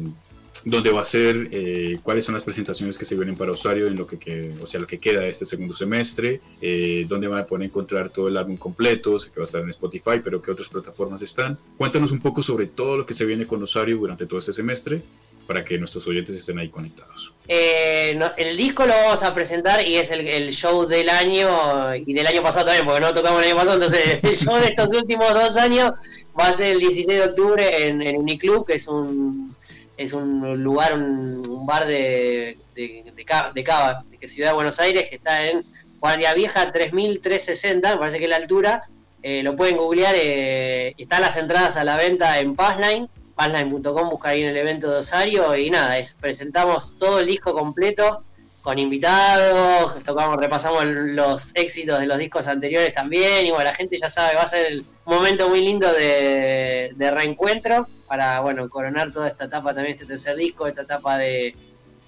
donde 0.64 0.92
va 0.92 1.02
a 1.02 1.06
ser 1.06 1.50
eh, 1.52 1.98
cuáles 2.04 2.24
son 2.24 2.36
las 2.36 2.44
presentaciones 2.44 3.00
que 3.00 3.06
se 3.06 3.16
vienen 3.16 3.36
para 3.36 3.52
usuario 3.52 3.88
en 3.88 3.96
lo 3.96 4.06
que, 4.06 4.54
o 4.62 4.68
sea, 4.68 4.80
lo 4.80 4.86
que 4.86 5.00
queda 5.00 5.22
de 5.22 5.30
este 5.30 5.48
segundo 5.48 5.74
semestre, 5.74 6.42
eh, 6.62 7.08
dónde 7.10 7.28
van 7.28 7.40
a 7.40 7.48
poder 7.48 7.66
encontrar 7.66 8.12
todo 8.12 8.28
el 8.28 8.38
álbum 8.38 8.56
completo, 8.56 9.18
sé 9.18 9.32
que 9.32 9.40
va 9.40 9.44
a 9.44 9.46
estar 9.46 9.62
en 9.62 9.72
Spotify, 9.72 10.22
pero 10.24 10.44
qué 10.44 10.52
otras 10.52 10.70
plataformas 10.70 11.24
están. 11.24 11.58
Cuéntanos 11.76 12.12
un 12.12 12.20
poco 12.20 12.44
sobre 12.44 12.68
todo 12.68 12.98
lo 12.98 13.06
que 13.08 13.16
se 13.16 13.26
viene 13.26 13.48
con 13.48 13.64
usuario 13.64 13.98
durante 13.98 14.28
todo 14.28 14.38
este 14.38 14.54
semestre 14.54 15.02
para 15.46 15.64
que 15.64 15.78
nuestros 15.78 16.06
oyentes 16.08 16.36
estén 16.36 16.60
ahí 16.60 16.70
conectados. 16.70 17.32
Eh, 17.48 18.18
el 18.38 18.58
disco 18.58 18.86
lo 18.86 18.94
vamos 18.94 19.22
a 19.24 19.34
presentar 19.34 19.88
y 19.88 19.98
es 19.98 20.10
el, 20.12 20.52
show 20.52 20.86
del 20.86 21.10
año 21.10 21.96
y 21.96 22.14
del 22.14 22.26
año 22.26 22.42
pasado 22.42 22.66
también, 22.66 22.86
porque 22.86 23.02
no 23.02 23.14
tocamos 23.14 23.42
el 23.42 23.50
año 23.50 23.56
pasado, 23.56 23.76
entonces 23.76 24.20
el 24.24 24.36
show 24.36 24.56
de 24.58 24.66
estos 24.66 24.94
últimos 24.94 25.34
dos 25.34 25.56
años 25.58 25.92
va 26.40 26.48
a 26.48 26.54
ser 26.54 26.74
el 26.74 26.80
16 26.80 27.08
de 27.08 27.24
octubre 27.24 27.88
en, 27.88 28.02
en 28.02 28.18
Uniclub, 28.18 28.66
que 28.66 28.74
es 28.74 28.88
un 28.88 29.56
es 29.98 30.14
un 30.14 30.62
lugar, 30.62 30.94
un, 30.94 31.66
bar 31.66 31.86
de, 31.86 32.58
de, 32.76 33.14
de, 33.16 33.24
Cava, 33.64 34.04
de 34.20 34.28
Ciudad 34.28 34.50
de 34.50 34.56
Buenos 34.56 34.80
Aires, 34.80 35.10
que 35.10 35.16
está 35.16 35.48
en 35.48 35.66
Guardia 36.00 36.34
Vieja 36.34 36.72
3360, 36.72 37.92
me 37.92 37.98
parece 37.98 38.18
que 38.18 38.26
es 38.26 38.30
la 38.30 38.36
altura. 38.36 38.82
Eh, 39.24 39.42
lo 39.42 39.56
pueden 39.56 39.78
googlear, 39.78 40.14
eh, 40.16 40.94
están 40.98 41.22
las 41.22 41.38
entradas 41.38 41.78
a 41.78 41.84
la 41.84 41.98
venta 41.98 42.40
en 42.40 42.56
Passline 42.56 43.10
Passline.com, 43.36 44.10
busca 44.10 44.30
ahí 44.30 44.42
en 44.42 44.50
el 44.50 44.58
evento 44.58 44.90
de 44.90 44.98
Osario 44.98 45.56
y 45.56 45.70
nada, 45.70 45.98
es, 45.98 46.16
presentamos 46.16 46.98
todo 46.98 47.20
el 47.20 47.28
disco 47.28 47.54
completo 47.54 48.24
con 48.66 48.80
invitados, 48.80 50.04
tocamos, 50.04 50.38
repasamos 50.38 50.86
los 50.86 51.52
éxitos 51.54 52.00
de 52.00 52.08
los 52.08 52.18
discos 52.18 52.48
anteriores 52.48 52.94
también 52.94 53.46
y 53.46 53.52
bueno, 53.52 53.66
la 53.66 53.76
gente 53.76 53.96
ya 53.96 54.10
sabe, 54.10 54.34
va 54.36 54.42
a 54.42 54.48
ser 54.48 54.66
el 54.72 54.86
momento 55.06 55.48
muy 55.50 55.62
lindo 55.62 55.88
de, 55.94 56.92
reencuentro 56.98 57.88
para 58.08 58.40
bueno, 58.40 58.68
coronar 58.68 59.12
toda 59.12 59.28
esta 59.28 59.46
etapa 59.46 59.74
también, 59.76 59.94
este 59.94 60.08
tercer 60.08 60.36
disco, 60.36 60.66
esta 60.66 60.82
etapa 60.82 61.18
de, 61.20 61.56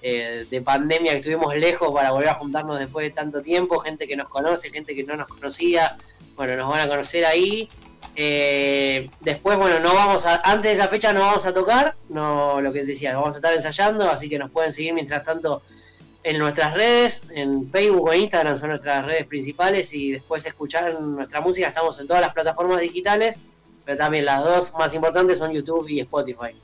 eh, 0.02 0.46
de 0.50 0.62
pandemia 0.62 1.12
que 1.12 1.18
estuvimos 1.18 1.54
lejos 1.54 1.92
para 1.92 2.10
volver 2.10 2.30
a 2.30 2.34
juntarnos 2.34 2.78
después 2.80 3.06
de 3.06 3.10
tanto 3.10 3.40
tiempo, 3.40 3.78
gente 3.78 4.08
que 4.08 4.16
nos 4.16 4.28
conoce, 4.28 4.70
gente 4.70 4.96
que 4.96 5.04
no 5.04 5.14
nos 5.14 5.28
conocía, 5.28 5.96
bueno, 6.34 6.56
nos 6.56 6.70
van 6.70 6.80
a 6.80 6.88
conocer 6.88 7.24
ahí 7.24 7.68
eh, 8.20 9.10
después, 9.20 9.56
bueno, 9.56 9.78
no 9.78 9.94
vamos 9.94 10.26
a, 10.26 10.40
antes 10.42 10.64
de 10.64 10.72
esa 10.72 10.88
fecha 10.88 11.12
no 11.12 11.20
vamos 11.20 11.46
a 11.46 11.52
tocar, 11.52 11.94
no 12.08 12.60
lo 12.60 12.72
que 12.72 12.82
decía, 12.82 13.14
vamos 13.14 13.34
a 13.34 13.38
estar 13.38 13.54
ensayando, 13.54 14.10
así 14.10 14.28
que 14.28 14.40
nos 14.40 14.50
pueden 14.50 14.72
seguir 14.72 14.92
mientras 14.92 15.22
tanto 15.22 15.62
en 16.24 16.36
nuestras 16.36 16.74
redes, 16.74 17.22
en 17.30 17.70
Facebook 17.70 18.08
o 18.08 18.12
Instagram 18.12 18.56
son 18.56 18.70
nuestras 18.70 19.06
redes 19.06 19.24
principales 19.24 19.94
y 19.94 20.10
después 20.10 20.44
escuchar 20.44 21.00
nuestra 21.00 21.40
música, 21.40 21.68
estamos 21.68 21.96
en 22.00 22.08
todas 22.08 22.20
las 22.20 22.34
plataformas 22.34 22.80
digitales, 22.80 23.38
pero 23.84 23.96
también 23.96 24.24
las 24.24 24.42
dos 24.42 24.72
más 24.76 24.92
importantes 24.94 25.38
son 25.38 25.52
YouTube 25.52 25.88
y 25.88 26.00
Spotify. 26.00 26.56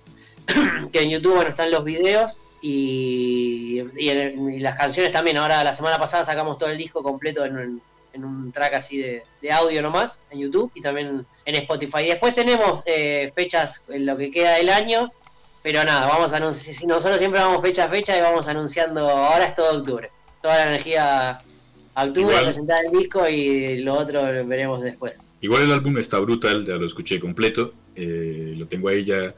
que 0.93 1.03
en 1.03 1.11
YouTube 1.11 1.37
bueno, 1.37 1.51
están 1.51 1.71
los 1.71 1.85
videos 1.85 2.41
y, 2.63 3.81
y, 3.97 4.59
las 4.59 4.75
canciones 4.75 5.13
también. 5.13 5.37
Ahora 5.37 5.63
la 5.63 5.73
semana 5.73 6.01
pasada 6.01 6.25
sacamos 6.25 6.59
todo 6.59 6.71
el 6.71 6.79
disco 6.79 7.01
completo 7.01 7.45
en, 7.45 7.57
en 7.61 7.83
un 8.23 8.53
track 8.53 8.75
así 8.75 8.99
de, 8.99 9.23
audio 9.51 9.81
nomás, 9.81 10.21
en 10.31 10.41
YouTube 10.41 10.71
y 10.75 10.81
también 10.81 11.27
en 11.45 11.55
Spotify. 11.55 12.05
Después 12.07 12.35
tenemos 12.35 12.83
eh, 12.85 13.33
fechas 13.35 13.83
en 13.89 14.05
lo 14.05 14.17
que 14.17 14.31
queda 14.31 14.59
del 14.59 14.69
año, 14.69 15.11
pero 15.63 15.83
nada, 15.83 16.07
vamos 16.07 16.35
a 16.35 16.37
anunciar, 16.37 16.77
nosotros 16.87 17.19
siempre 17.19 17.41
vamos 17.41 17.63
fecha 17.63 17.85
a 17.85 17.89
fecha 17.89 18.17
y 18.17 18.21
vamos 18.21 18.47
anunciando, 18.47 19.09
ahora 19.09 19.47
es 19.47 19.55
todo 19.55 19.79
octubre, 19.79 20.11
toda 20.43 20.57
la 20.57 20.69
energía 20.69 21.41
a 21.95 22.05
octubre, 22.05 22.37
presentar 22.43 22.85
el 22.85 22.93
disco 22.93 23.27
y 23.27 23.79
lo 23.79 23.95
otro 23.95 24.23
veremos 24.47 24.83
después. 24.83 25.27
Igual 25.41 25.63
el 25.63 25.73
álbum 25.73 25.97
está 25.99 26.19
brutal, 26.19 26.67
ya 26.67 26.75
lo 26.75 26.87
escuché 26.87 27.19
completo, 27.19 27.73
eh, 27.97 28.55
lo 28.57 28.67
tengo 28.67 28.89
ahí 28.89 29.05
ya 29.05 29.35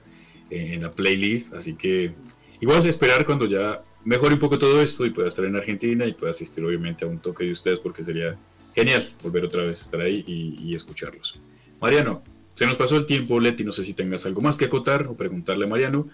en 0.51 0.83
la 0.83 0.91
playlist, 0.91 1.55
así 1.55 1.75
que 1.75 2.13
igual 2.61 2.87
esperar 2.87 3.25
cuando 3.25 3.47
ya 3.47 3.83
mejore 4.07 4.35
un 4.35 4.41
poco 4.41 4.59
todo 4.59 4.81
esto 4.81 5.05
y 5.05 5.11
pueda 5.11 5.29
estar 5.29 5.45
en 5.45 5.57
Argentina 5.57 6.07
y 6.07 6.13
pueda 6.13 6.31
asistir 6.31 6.65
obviamente 6.65 7.05
a 7.05 7.09
un 7.09 7.19
toque 7.19 7.45
de 7.45 7.53
ustedes 7.53 7.81
porque 7.81 8.05
sería 8.05 8.37
genial 8.77 9.11
volver 9.23 9.45
otra 9.47 9.63
vez 9.63 9.81
a 9.81 9.83
estar 9.83 10.01
ahí 10.01 10.23
y, 10.27 10.75
escucharlos. 10.75 11.41
Mariano, 11.81 12.23
se 12.55 12.67
nos 12.67 12.77
pasó 12.77 12.97
el 12.97 13.07
tiempo, 13.07 13.41
Leti, 13.41 13.65
no 13.65 13.73
sé 13.73 13.85
si 13.85 13.95
tengas 13.95 14.27
algo 14.27 14.43
más 14.43 14.59
que 14.59 14.67
acotar 14.67 15.07
o 15.07 15.15
preguntarle 15.15 15.65
a 15.65 15.69
Mariano, 15.69 16.09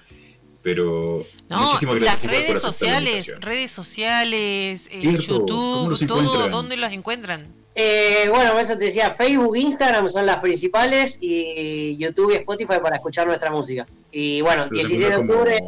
pero 0.62 1.26
no, 1.50 1.78
las 1.98 2.22
redes 2.22 2.62
sociales, 2.62 3.34
redes 3.40 3.72
sociales, 3.72 4.88
eh, 4.92 5.00
YouTube, 5.02 6.06
todo, 6.06 6.48
¿dónde 6.48 6.76
las 6.76 6.92
encuentran? 6.92 7.48
Eh, 7.74 8.26
bueno, 8.28 8.58
eso 8.60 8.78
te 8.78 8.84
decía, 8.84 9.12
Facebook, 9.12 9.56
Instagram 9.56 10.08
son 10.08 10.26
las 10.26 10.40
principales 10.40 11.18
y 11.20 11.96
YouTube 11.96 12.32
y 12.32 12.36
Spotify 12.36 12.74
para 12.80 12.96
escuchar 12.96 13.26
nuestra 13.26 13.50
música. 13.50 13.86
Y 14.12 14.40
bueno, 14.40 14.68
16 14.68 15.00
de 15.00 15.16
octubre, 15.16 15.58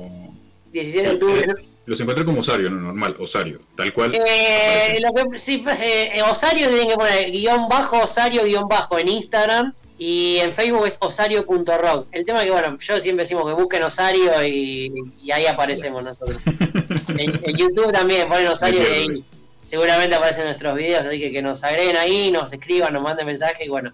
16 0.73 1.05
de 1.05 1.13
octubre. 1.15 1.74
Los 1.87 2.01
encuentro 2.01 2.25
como 2.25 2.41
Osario, 2.41 2.71
no 2.71 2.81
normal, 2.81 3.17
Osario, 3.19 3.61
tal 3.77 3.93
cual. 3.93 4.15
Eh, 4.15 4.99
sí, 5.37 5.59
pues, 5.59 5.79
eh, 5.81 6.23
Osario 6.29 6.69
tienen 6.69 6.89
que 6.89 6.95
poner 6.95 7.31
guion 7.31 7.69
bajo, 7.69 8.03
Osario 8.03 8.45
guion 8.45 8.69
bajo 8.69 8.99
en 8.99 9.09
Instagram 9.09 9.75
y 9.99 10.39
en 10.41 10.53
Facebook 10.53 10.87
es 10.87 10.99
osario.rock. 11.01 12.09
El 12.11 12.25
tema 12.25 12.41
es 12.41 12.47
que, 12.47 12.51
bueno, 12.51 12.79
yo 12.79 13.01
siempre 13.01 13.25
decimos 13.25 13.47
que 13.47 13.53
busquen 13.53 13.83
Osario 13.83 14.45
y, 14.45 14.93
ahí 15.33 15.47
aparecemos 15.47 16.03
nosotros. 16.03 16.41
en, 17.09 17.57
YouTube 17.57 17.93
también 17.93 18.29
ponen 18.29 18.49
Osario 18.49 18.83
y 18.83 18.87
ahí 18.87 19.25
seguramente 19.63 20.15
aparecen 20.15 20.45
nuestros 20.45 20.75
videos, 20.77 21.07
así 21.07 21.19
que 21.19 21.33
que 21.33 21.43
nos 21.43 21.63
agreguen 21.65 21.97
ahí, 21.97 22.31
nos 22.31 22.53
escriban, 22.53 22.93
nos 22.93 23.03
manden 23.03 23.27
mensajes 23.27 23.67
y 23.67 23.71
bueno, 23.71 23.93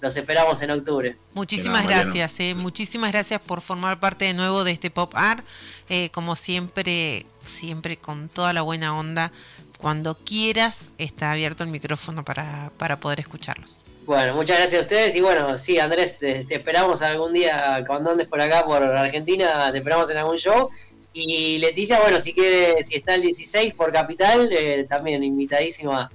los 0.00 0.16
esperamos 0.16 0.62
en 0.62 0.70
octubre. 0.70 1.16
Muchísimas 1.34 1.86
gracias, 1.86 2.40
eh, 2.40 2.54
muchísimas 2.54 3.12
gracias 3.12 3.40
por 3.40 3.60
formar 3.60 4.00
parte 4.00 4.24
de 4.24 4.34
nuevo 4.34 4.64
de 4.64 4.72
este 4.72 4.90
Pop 4.90 5.12
Art. 5.14 5.44
Eh, 5.88 6.10
como 6.12 6.36
siempre, 6.36 7.26
siempre 7.50 7.96
con 7.96 8.28
toda 8.28 8.52
la 8.52 8.62
buena 8.62 8.96
onda. 8.96 9.32
Cuando 9.78 10.14
quieras, 10.14 10.90
está 10.98 11.32
abierto 11.32 11.64
el 11.64 11.70
micrófono 11.70 12.24
para, 12.24 12.70
poder 13.00 13.20
escucharlos. 13.20 13.84
Bueno, 14.06 14.34
muchas 14.34 14.58
gracias 14.58 14.80
a 14.80 14.82
ustedes 14.82 15.14
y 15.14 15.20
bueno, 15.20 15.56
sí, 15.56 15.78
Andrés, 15.78 16.18
te, 16.18 16.46
esperamos 16.48 17.00
algún 17.00 17.32
día 17.32 17.84
cuando 17.86 18.10
andes 18.10 18.26
por 18.26 18.40
acá, 18.40 18.64
por 18.64 18.82
Argentina, 18.82 19.70
te 19.72 19.78
esperamos 19.78 20.10
en 20.10 20.16
algún 20.16 20.36
show. 20.36 20.68
Y 21.12 21.58
Leticia, 21.58 22.00
bueno, 22.00 22.20
si 22.20 22.32
quiere, 22.32 22.82
si 22.82 22.96
está 22.96 23.14
el 23.14 23.22
16 23.22 23.74
por 23.74 23.92
Capital, 23.92 24.48
eh, 24.52 24.86
también 24.88 25.24
invitadísima 25.24 26.10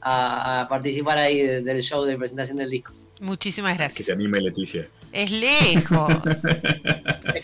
a, 0.00 0.66
participar 0.68 1.18
ahí 1.18 1.42
del 1.42 1.82
show 1.82 2.04
de 2.04 2.16
presentación 2.16 2.56
del 2.56 2.70
disco. 2.70 2.92
Muchísimas 3.20 3.76
gracias. 3.76 3.96
Que 3.96 4.02
se 4.02 4.12
anime 4.12 4.40
Leticia. 4.40 4.88
Es 5.12 5.30
lejos. 5.30 6.12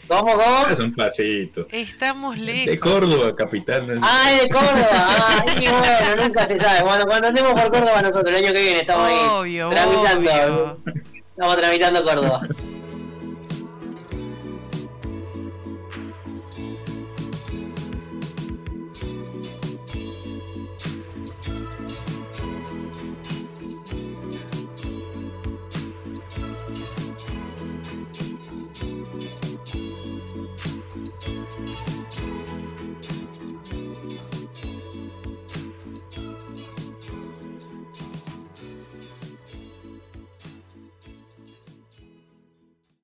¿Cómo, 0.08 0.32
cómo? 0.34 0.66
Es 0.70 0.78
un 0.78 0.94
pasito. 0.94 1.66
Estamos 1.70 2.38
lejos. 2.38 2.66
De 2.66 2.78
Córdoba, 2.78 3.34
capital. 3.34 3.98
Ah, 4.02 4.30
de 4.40 4.48
Córdoba. 4.48 4.86
Ah, 4.92 5.44
y 5.60 5.68
bueno, 5.68 6.22
nunca 6.22 6.46
se 6.46 6.60
sabe. 6.60 6.82
Cuando, 6.82 7.06
cuando 7.06 7.28
andemos 7.28 7.52
por 7.52 7.72
Córdoba 7.72 8.02
nosotros, 8.02 8.30
el 8.30 8.44
año 8.44 8.52
que 8.54 8.62
viene 8.62 8.80
estamos 8.80 9.06
ahí 9.08 9.58
tramitando. 9.70 10.78
Estamos 11.30 11.56
tramitando 11.56 12.04
Córdoba. 12.04 12.48